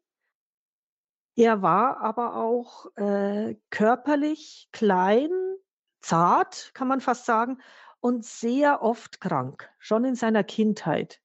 [1.37, 5.31] Er war aber auch äh, körperlich klein,
[6.01, 7.59] zart, kann man fast sagen,
[8.01, 11.21] und sehr oft krank, schon in seiner Kindheit.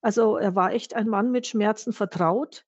[0.00, 2.66] Also er war echt ein Mann mit Schmerzen vertraut.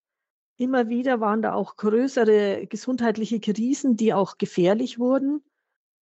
[0.57, 5.45] Immer wieder waren da auch größere gesundheitliche Krisen, die auch gefährlich wurden.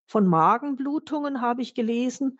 [0.05, 2.39] Von Magenblutungen habe ich gelesen.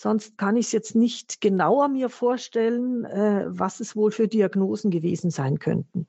[0.00, 4.92] Sonst kann ich es jetzt nicht genauer mir vorstellen, äh, was es wohl für Diagnosen
[4.92, 6.06] gewesen sein könnten.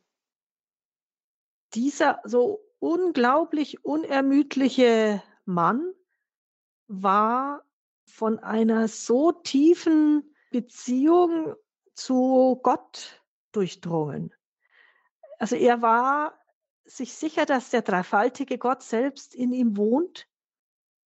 [1.73, 5.91] Dieser so unglaublich unermüdliche Mann
[6.85, 7.63] war
[8.05, 11.55] von einer so tiefen Beziehung
[11.95, 13.23] zu Gott
[13.53, 14.35] durchdrungen.
[15.39, 16.39] Also er war
[16.85, 20.28] sich sicher, dass der dreifaltige Gott selbst in ihm wohnt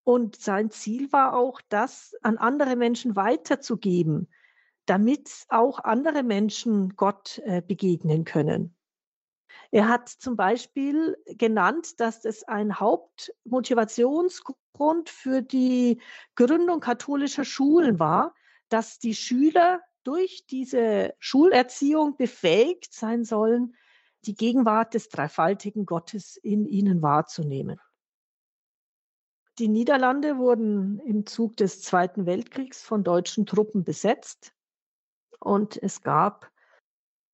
[0.03, 4.29] und sein Ziel war auch, das an andere Menschen weiterzugeben,
[4.85, 8.75] damit auch andere Menschen Gott äh, begegnen können.
[9.71, 15.99] Er hat zum Beispiel genannt, dass es ein Hauptmotivationsgrund für die
[16.35, 18.35] Gründung katholischer Schulen war,
[18.69, 23.75] dass die Schüler durch diese Schulerziehung befähigt sein sollen,
[24.25, 27.79] die Gegenwart des dreifaltigen Gottes in ihnen wahrzunehmen.
[29.59, 34.53] Die Niederlande wurden im Zug des Zweiten Weltkriegs von deutschen Truppen besetzt
[35.39, 36.51] und es gab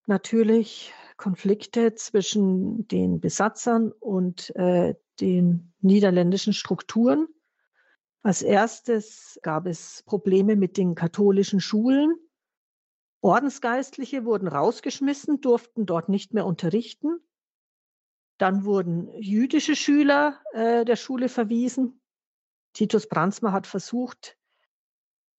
[0.05, 7.27] natürlich Konflikte zwischen den Besatzern und äh, den niederländischen Strukturen.
[8.21, 12.15] Als erstes gab es Probleme mit den katholischen Schulen.
[13.21, 17.19] Ordensgeistliche wurden rausgeschmissen, durften dort nicht mehr unterrichten.
[18.37, 21.98] Dann wurden jüdische Schüler äh, der Schule verwiesen.
[22.73, 24.37] Titus Brandsma hat versucht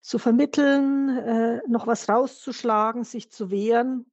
[0.00, 4.10] zu vermitteln, äh, noch was rauszuschlagen, sich zu wehren.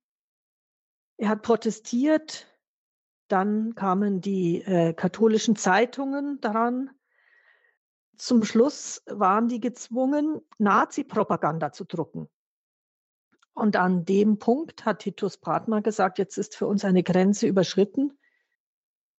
[1.18, 2.48] Er hat protestiert.
[3.28, 6.92] Dann kamen die äh, katholischen Zeitungen daran.
[8.16, 12.30] Zum Schluss waren die gezwungen, Nazi-Propaganda zu drucken.
[13.54, 18.18] Und an dem Punkt hat Titus Bratmer gesagt, jetzt ist für uns eine Grenze überschritten.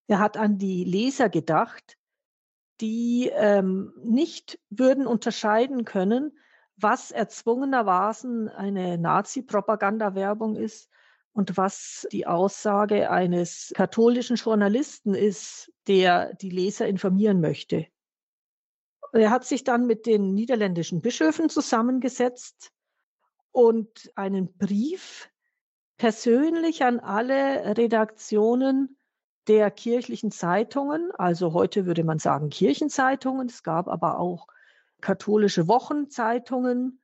[0.06, 1.97] Er hat an die Leser gedacht,
[2.80, 6.38] die ähm, nicht würden unterscheiden können,
[6.76, 10.88] was erzwungenermaßen eine Nazi-Propaganda-Werbung ist
[11.32, 17.86] und was die Aussage eines katholischen Journalisten ist, der die Leser informieren möchte.
[19.12, 22.72] Er hat sich dann mit den niederländischen Bischöfen zusammengesetzt
[23.52, 25.30] und einen Brief
[25.96, 28.97] persönlich an alle Redaktionen
[29.48, 34.46] der kirchlichen Zeitungen, also heute würde man sagen Kirchenzeitungen, es gab aber auch
[35.00, 37.00] katholische Wochenzeitungen,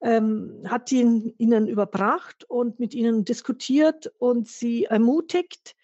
[0.00, 5.74] ähm, hat ihn ihnen überbracht und mit ihnen diskutiert und sie ermutigt,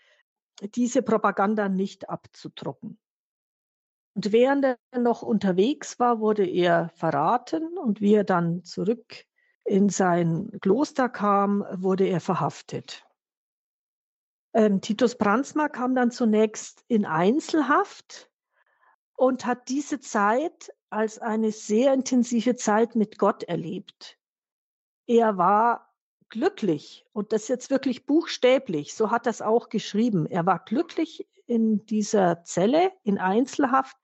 [0.76, 2.98] diese Propaganda nicht abzudrucken.
[4.14, 9.24] Und während er noch unterwegs war, wurde er verraten und wie er dann zurück
[9.64, 13.04] in sein Kloster kam, wurde er verhaftet.
[14.54, 18.30] Ähm, Titus Brandsma kam dann zunächst in Einzelhaft
[19.16, 24.16] und hat diese Zeit als eine sehr intensive Zeit mit Gott erlebt.
[25.06, 25.92] Er war
[26.28, 30.26] glücklich und das jetzt wirklich buchstäblich, so hat er es auch geschrieben.
[30.26, 33.96] Er war glücklich in dieser Zelle in Einzelhaft.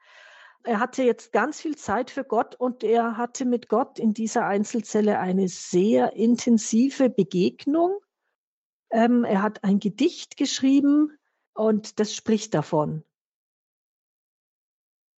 [0.65, 4.47] Er hatte jetzt ganz viel Zeit für Gott und er hatte mit Gott in dieser
[4.47, 8.01] Einzelzelle eine sehr intensive Begegnung
[8.91, 11.17] ähm, er hat ein Gedicht geschrieben
[11.55, 13.05] und das spricht davon.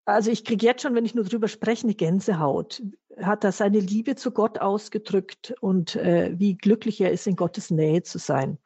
[0.06, 2.82] Also ich kriege jetzt schon, wenn ich nur drüber spreche, eine Gänsehaut.
[3.22, 7.70] Hat er seine Liebe zu Gott ausgedrückt und äh, wie glücklich er ist, in Gottes
[7.70, 8.58] Nähe zu sein.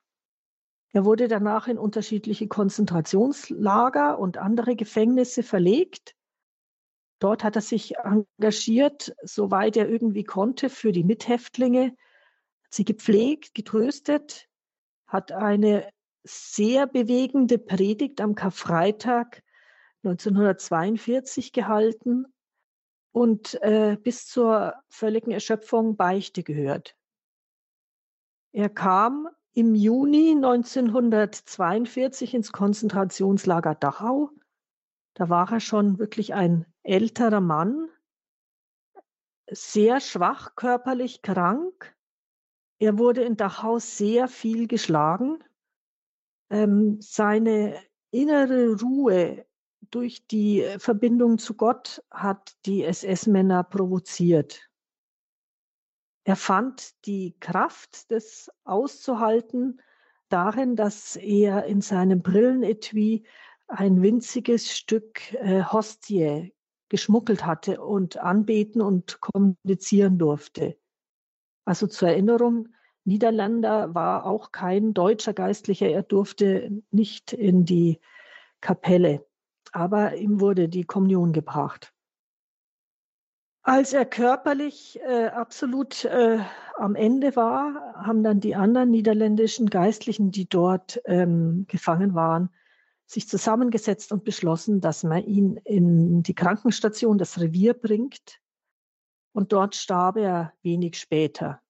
[0.94, 6.16] Er wurde danach in unterschiedliche Konzentrationslager und andere Gefängnisse verlegt.
[7.20, 11.88] Dort hat er sich engagiert, soweit er irgendwie konnte, für die Mithäftlinge,
[12.64, 14.48] hat sie gepflegt, getröstet,
[15.16, 15.90] hat eine
[16.24, 19.42] sehr bewegende Predigt am Karfreitag
[20.04, 22.26] 1942 gehalten
[23.14, 26.98] und äh, bis zur völligen Erschöpfung Beichte gehört.
[28.52, 34.32] Er kam im Juni 1942 ins Konzentrationslager Dachau.
[35.14, 37.88] Da war er schon wirklich ein älterer Mann,
[39.50, 41.95] sehr schwach, körperlich krank.
[42.80, 45.44] Er wurde in Dachau sehr viel geschlagen.
[46.50, 47.80] Ähm, seine
[48.12, 49.46] innere Ruhe
[49.92, 54.70] durch die Verbindung zu Gott hat die SS-Männer provoziert.
[56.26, 59.80] Er fand die Kraft des Auszuhalten
[60.30, 63.26] darin, dass er in seinem Brillenetui
[63.68, 66.54] ein winziges Stück äh, Hostie
[66.90, 70.78] geschmuggelt hatte und anbeten und kommunizieren durfte.
[71.66, 72.70] Also zur Erinnerung,
[73.04, 78.00] Niederländer war auch kein deutscher Geistlicher, er durfte nicht in die
[78.62, 79.26] Kapelle,
[79.72, 81.92] aber ihm wurde die Kommunion gebracht.
[83.62, 86.40] Als er körperlich äh, absolut äh,
[86.78, 92.50] am Ende war, haben dann die anderen niederländischen Geistlichen, die dort ähm, gefangen waren,
[93.08, 98.40] sich zusammengesetzt und beschlossen, dass man ihn in die Krankenstation, das Revier bringt.
[99.36, 101.62] Und dort starb er wenig später.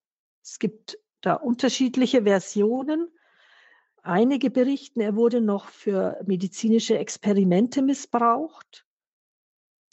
[0.43, 3.11] Es gibt da unterschiedliche Versionen.
[4.03, 8.85] Einige berichten, er wurde noch für medizinische Experimente missbraucht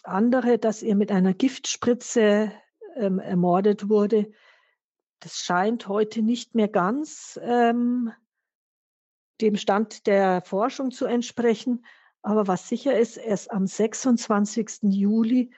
[0.03, 2.53] andere, dass er mit einer Giftspritze
[2.97, 4.31] ähm, ermordet wurde.
[5.21, 8.13] Das scheint heute nicht mehr ganz ähm,
[9.41, 11.85] dem Stand der Forschung zu entsprechen.
[12.23, 14.83] Aber was sicher ist, er ist am 26.
[14.83, 15.53] Juli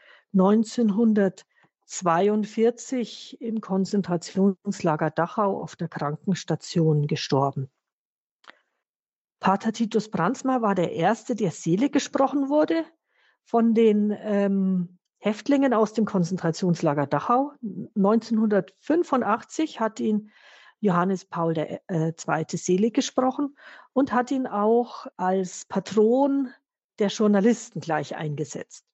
[1.87, 7.71] 1942 im Konzentrationslager Dachau auf der Krankenstation gestorben.
[9.39, 12.87] Pater Titus Brandsma war der Erste, der Seele gesprochen wurde
[13.43, 17.53] von den ähm, Häftlingen aus dem Konzentrationslager Dachau.
[17.95, 20.31] 1985 hat ihn
[20.81, 21.79] Johannes Paul II.
[21.89, 22.13] Äh,
[22.57, 23.57] selig gesprochen
[23.93, 26.49] und hat ihn auch als Patron
[26.99, 28.87] der Journalisten gleich eingesetzt.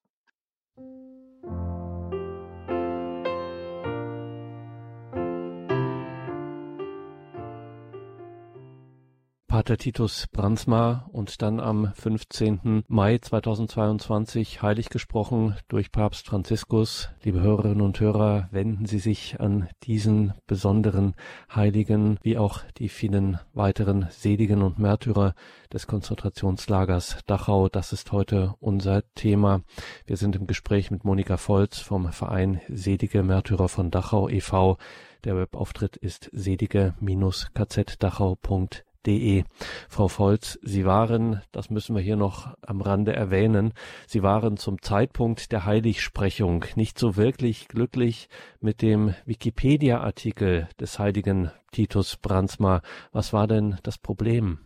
[9.51, 12.85] Pater Titus Brandsma und dann am 15.
[12.87, 17.09] Mai 2022 heilig gesprochen durch Papst Franziskus.
[17.21, 21.15] Liebe Hörerinnen und Hörer, wenden Sie sich an diesen besonderen
[21.53, 25.33] Heiligen, wie auch die vielen weiteren Seligen und Märtyrer
[25.73, 27.67] des Konzentrationslagers Dachau.
[27.67, 29.63] Das ist heute unser Thema.
[30.05, 34.77] Wir sind im Gespräch mit Monika Volz vom Verein Selige Märtyrer von Dachau e.V.
[35.25, 39.43] Der Webauftritt ist selige-kzdachau.de De.
[39.89, 43.73] Frau Volz, Sie waren, das müssen wir hier noch am Rande erwähnen,
[44.07, 48.29] Sie waren zum Zeitpunkt der Heiligsprechung nicht so wirklich glücklich
[48.59, 52.81] mit dem Wikipedia-Artikel des heiligen Titus Brandsma.
[53.11, 54.59] Was war denn das Problem?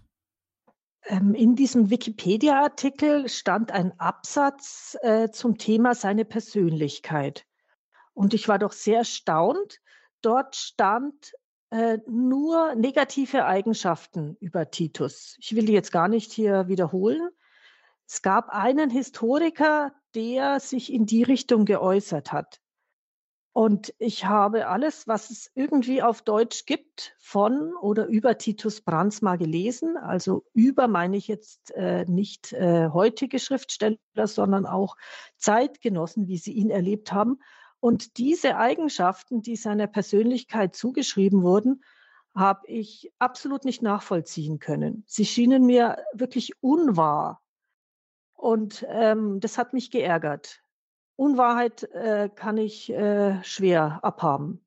[1.08, 7.46] Ähm, in diesem Wikipedia-Artikel stand ein Absatz äh, zum Thema seine Persönlichkeit.
[8.14, 9.82] Und ich war doch sehr erstaunt.
[10.22, 11.34] Dort stand
[11.72, 15.38] äh, nur negative Eigenschaften über Titus.
[15.40, 17.30] Ich will die jetzt gar nicht hier wiederholen.
[18.08, 22.62] Es gab einen Historiker, der sich in die Richtung geäußert hat.
[23.58, 29.38] Und ich habe alles, was es irgendwie auf Deutsch gibt, von oder über Titus Brandsma
[29.38, 29.96] gelesen.
[29.96, 34.98] Also über meine ich jetzt äh, nicht äh, heutige Schriftsteller, sondern auch
[35.38, 37.40] Zeitgenossen, wie sie ihn erlebt haben.
[37.86, 41.84] Und diese Eigenschaften, die seiner Persönlichkeit zugeschrieben wurden,
[42.34, 45.04] habe ich absolut nicht nachvollziehen können.
[45.06, 47.44] Sie schienen mir wirklich unwahr.
[48.34, 50.64] Und ähm, das hat mich geärgert.
[51.16, 54.66] Unwahrheit äh, kann ich äh, schwer abhaben.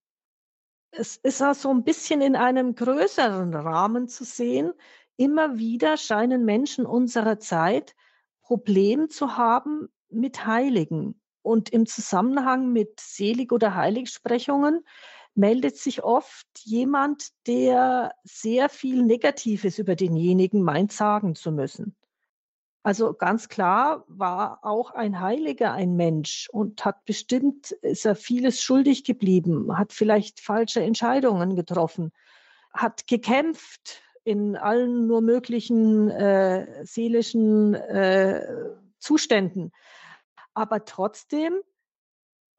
[0.92, 4.72] Es ist auch so ein bisschen in einem größeren Rahmen zu sehen.
[5.16, 7.96] Immer wieder scheinen Menschen unserer Zeit
[8.42, 11.17] Probleme zu haben mit Heiligen.
[11.42, 14.84] Und im Zusammenhang mit Selig- oder Heiligsprechungen
[15.34, 21.94] meldet sich oft jemand, der sehr viel Negatives über denjenigen meint sagen zu müssen.
[22.82, 28.62] Also ganz klar war auch ein Heiliger ein Mensch und hat bestimmt, ist er vieles
[28.62, 32.12] schuldig geblieben, hat vielleicht falsche Entscheidungen getroffen,
[32.72, 38.42] hat gekämpft in allen nur möglichen äh, seelischen äh,
[38.98, 39.72] Zuständen.
[40.58, 41.60] Aber trotzdem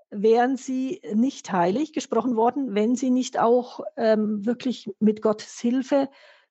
[0.09, 6.09] wären sie nicht heilig gesprochen worden, wenn sie nicht auch ähm, wirklich mit Gottes Hilfe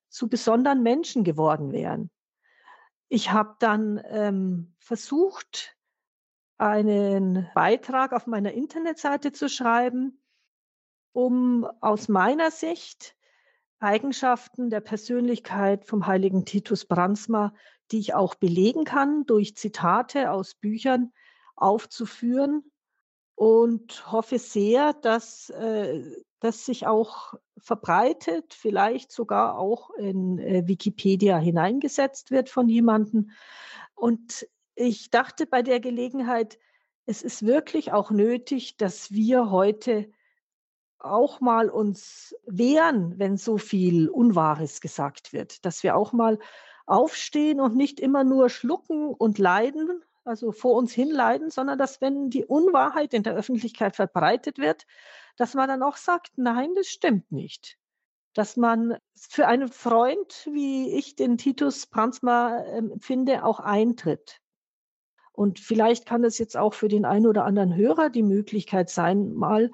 [0.08, 2.10] zu besonderen Menschen geworden wären.
[3.08, 5.76] Ich habe dann ähm, versucht,
[6.58, 10.22] einen Beitrag auf meiner Internetseite zu schreiben,
[11.12, 13.16] um aus meiner Sicht
[13.80, 17.54] Eigenschaften der Persönlichkeit vom heiligen Titus Brandsma,
[17.90, 21.12] die ich auch belegen kann durch Zitate aus Büchern,
[21.60, 22.64] aufzuführen
[23.34, 26.02] und hoffe sehr, dass äh,
[26.40, 33.30] das sich auch verbreitet, vielleicht sogar auch in äh, Wikipedia hineingesetzt wird von jemandem.
[33.94, 36.58] Und ich dachte bei der Gelegenheit,
[37.06, 40.10] es ist wirklich auch nötig, dass wir heute
[40.98, 46.38] auch mal uns wehren, wenn so viel Unwahres gesagt wird, dass wir auch mal
[46.86, 52.30] aufstehen und nicht immer nur schlucken und leiden, also vor uns hinleiden, sondern dass wenn
[52.30, 54.86] die Unwahrheit in der Öffentlichkeit verbreitet wird,
[55.36, 57.78] dass man dann auch sagt, nein, das stimmt nicht.
[58.34, 64.40] Dass man für einen Freund, wie ich den Titus empfinde, ähm, auch eintritt.
[65.32, 69.32] Und vielleicht kann es jetzt auch für den einen oder anderen Hörer die Möglichkeit sein,
[69.32, 69.70] mal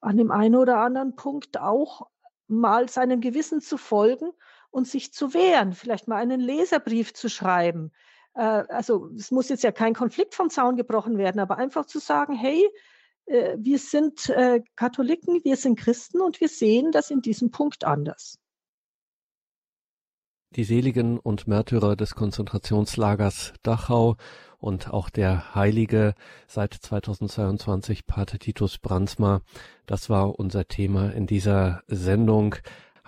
[0.00, 2.08] an dem einen oder anderen Punkt auch
[2.48, 4.30] mal seinem Gewissen zu folgen
[4.70, 7.92] und sich zu wehren, vielleicht mal einen Leserbrief zu schreiben,
[8.40, 12.34] also es muss jetzt ja kein Konflikt vom Zaun gebrochen werden, aber einfach zu sagen,
[12.34, 12.68] hey,
[13.26, 17.84] äh, wir sind äh, Katholiken, wir sind Christen und wir sehen das in diesem Punkt
[17.84, 18.38] anders.
[20.54, 24.16] Die Seligen und Märtyrer des Konzentrationslagers Dachau
[24.58, 26.14] und auch der Heilige
[26.46, 29.42] seit 2022 Pater Titus Brandsma,
[29.86, 32.54] das war unser Thema in dieser Sendung.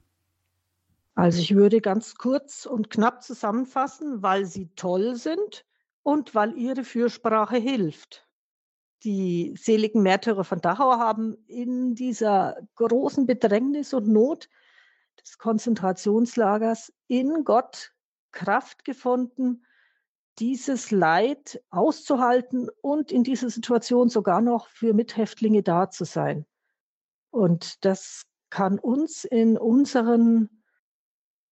[1.15, 5.65] Also ich würde ganz kurz und knapp zusammenfassen, weil sie toll sind
[6.03, 8.29] und weil ihre Fürsprache hilft.
[9.03, 14.49] Die seligen Märtyrer von Dachau haben in dieser großen Bedrängnis und Not
[15.21, 17.93] des Konzentrationslagers in Gott
[18.33, 19.66] Kraft gefunden,
[20.39, 26.47] dieses Leid auszuhalten und in dieser Situation sogar noch für Mithäftlinge da zu sein.
[27.31, 30.51] Und das kann uns in unseren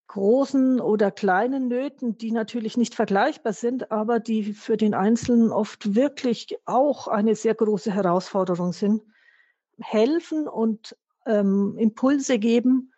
[0.07, 5.95] großen oder kleinen Nöten, die natürlich nicht vergleichbar sind, aber die für den Einzelnen oft
[5.95, 9.03] wirklich auch eine sehr große Herausforderung sind,
[9.79, 12.93] helfen und ähm, Impulse geben,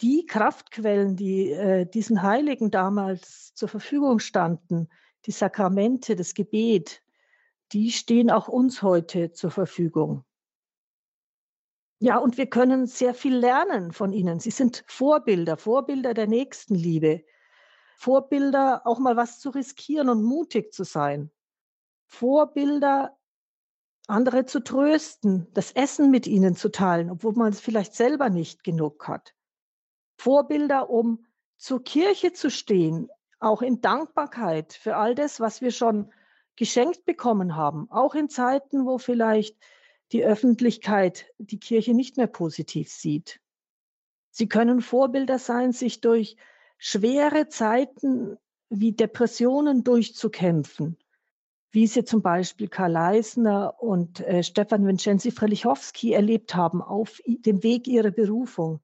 [0.00, 4.88] die Kraftquellen, die äh, diesen Heiligen damals zur Verfügung standen,
[5.26, 7.02] die Sakramente, das Gebet,
[7.72, 10.24] die stehen auch uns heute zur Verfügung.
[11.98, 14.38] Ja, und wir können sehr viel lernen von ihnen.
[14.38, 17.24] Sie sind Vorbilder, Vorbilder der Nächstenliebe,
[17.96, 21.30] Vorbilder, auch mal was zu riskieren und mutig zu sein.
[22.06, 23.16] Vorbilder,
[24.06, 28.62] andere zu trösten, das Essen mit ihnen zu teilen, obwohl man es vielleicht selber nicht
[28.62, 29.34] genug hat.
[30.18, 33.08] Vorbilder, um zur Kirche zu stehen,
[33.38, 36.10] auch in Dankbarkeit für all das, was wir schon
[36.56, 39.56] geschenkt bekommen haben, auch in Zeiten, wo vielleicht
[40.12, 43.40] die Öffentlichkeit die Kirche nicht mehr positiv sieht.
[44.30, 46.36] Sie können Vorbilder sein, sich durch
[46.78, 48.36] schwere Zeiten
[48.68, 50.98] wie Depressionen durchzukämpfen,
[51.70, 57.62] wie sie zum Beispiel Karl Leisner und äh, Stefan Vincenzi Frelichowski erlebt haben auf dem
[57.62, 58.80] Weg ihrer Berufung.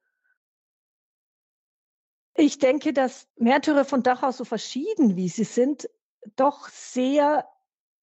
[2.34, 5.88] Ich denke, dass Märtyrer von Dachau so verschieden wie sie sind,
[6.36, 7.46] doch sehr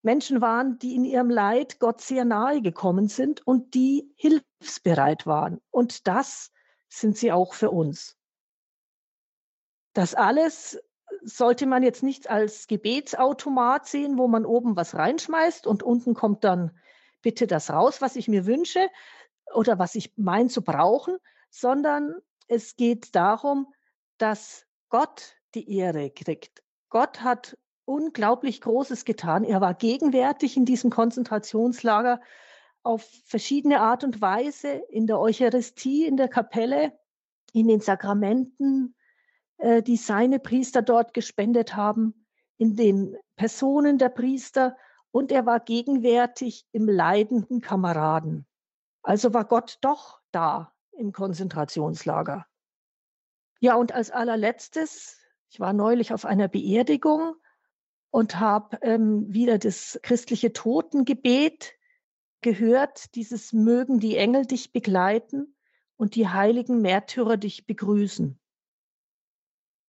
[0.01, 5.59] Menschen waren, die in ihrem Leid Gott sehr nahe gekommen sind und die hilfsbereit waren.
[5.71, 6.51] Und das
[6.87, 8.17] sind sie auch für uns.
[9.93, 10.79] Das alles
[11.23, 16.43] sollte man jetzt nicht als Gebetsautomat sehen, wo man oben was reinschmeißt und unten kommt
[16.43, 16.77] dann
[17.21, 18.87] bitte das raus, was ich mir wünsche
[19.53, 21.17] oder was ich meine zu brauchen,
[21.49, 22.15] sondern
[22.47, 23.73] es geht darum,
[24.19, 26.61] dass Gott die Ehre kriegt.
[26.89, 29.43] Gott hat unglaublich Großes getan.
[29.43, 32.21] Er war gegenwärtig in diesem Konzentrationslager
[32.83, 36.93] auf verschiedene Art und Weise in der Eucharistie, in der Kapelle,
[37.51, 38.95] in den Sakramenten,
[39.57, 42.25] äh, die seine Priester dort gespendet haben,
[42.57, 44.77] in den Personen der Priester
[45.11, 48.45] und er war gegenwärtig im leidenden Kameraden.
[49.01, 52.45] Also war Gott doch da im Konzentrationslager.
[53.59, 57.35] Ja, und als allerletztes, ich war neulich auf einer Beerdigung
[58.09, 61.73] und habe ähm, wieder das christliche Totengebet
[62.41, 65.55] gehört, dieses mögen die Engel dich begleiten
[65.97, 68.39] und die heiligen Märtyrer dich begrüßen.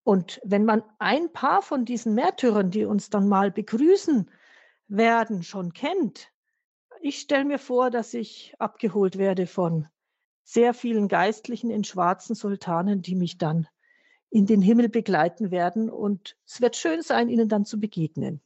[0.03, 4.29] Und wenn man ein paar von diesen Märtyrern, die uns dann mal begrüßen
[4.87, 6.31] werden, schon kennt,
[6.99, 9.87] ich stelle mir vor, dass ich abgeholt werde von
[10.51, 13.67] sehr vielen Geistlichen in schwarzen Sultanen, die mich dann
[14.29, 15.89] in den Himmel begleiten werden.
[15.89, 18.41] Und es wird schön sein, ihnen dann zu begegnen.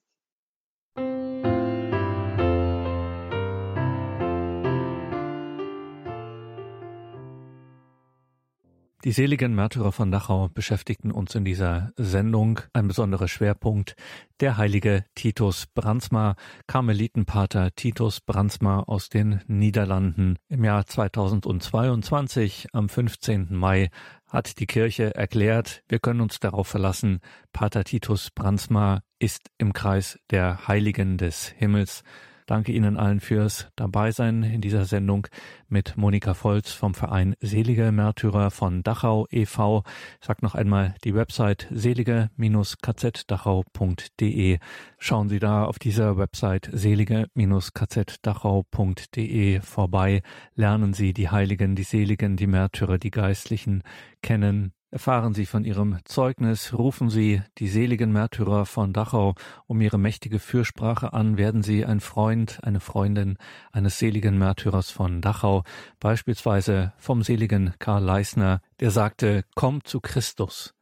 [9.06, 12.62] Die seligen Märtyrer von Dachau beschäftigten uns in dieser Sendung.
[12.74, 13.96] Ein besonderer Schwerpunkt
[14.40, 16.36] der heilige Titus Brandsma,
[16.66, 20.40] Karmelitenpater Titus Brandsma aus den Niederlanden.
[20.50, 23.50] Im Jahr 2022, am 15.
[23.56, 23.92] Mai,
[24.26, 27.20] hat die Kirche erklärt, wir können uns darauf verlassen,
[27.54, 32.02] Pater Titus Brandsma ist im Kreis der Heiligen des Himmels.
[32.46, 35.26] Danke Ihnen allen fürs Dabeisein in dieser Sendung
[35.68, 39.82] mit Monika Volz vom Verein Selige Märtyrer von Dachau e.V.
[40.22, 44.60] Ich sag noch einmal die Website selige-kzdachau.de.
[45.00, 50.22] Schauen Sie da auf dieser Website selige-kzdachau.de vorbei.
[50.54, 53.82] Lernen Sie die Heiligen, die Seligen, die Märtyrer, die Geistlichen
[54.22, 54.76] kennen.
[54.96, 59.36] Erfahren Sie von Ihrem Zeugnis, rufen Sie die seligen Märtyrer von Dachau
[59.68, 63.38] um Ihre mächtige Fürsprache an, werden Sie ein Freund, eine Freundin
[63.74, 65.66] eines seligen Märtyrers von Dachau,
[66.00, 70.74] beispielsweise vom seligen Karl Leisner, der sagte, komm zu Christus,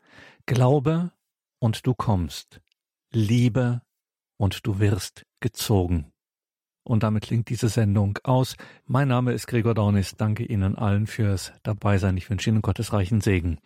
[0.46, 1.12] glaube
[1.58, 2.62] und du kommst,
[3.12, 3.82] liebe
[4.38, 6.12] und du wirst gezogen.
[6.84, 8.58] Und damit klingt diese Sendung aus.
[8.86, 10.18] Mein Name ist Gregor Dornis.
[10.18, 12.16] Danke Ihnen allen fürs Dabeisein.
[12.18, 13.58] Ich wünsche Ihnen Gottes reichen Segen.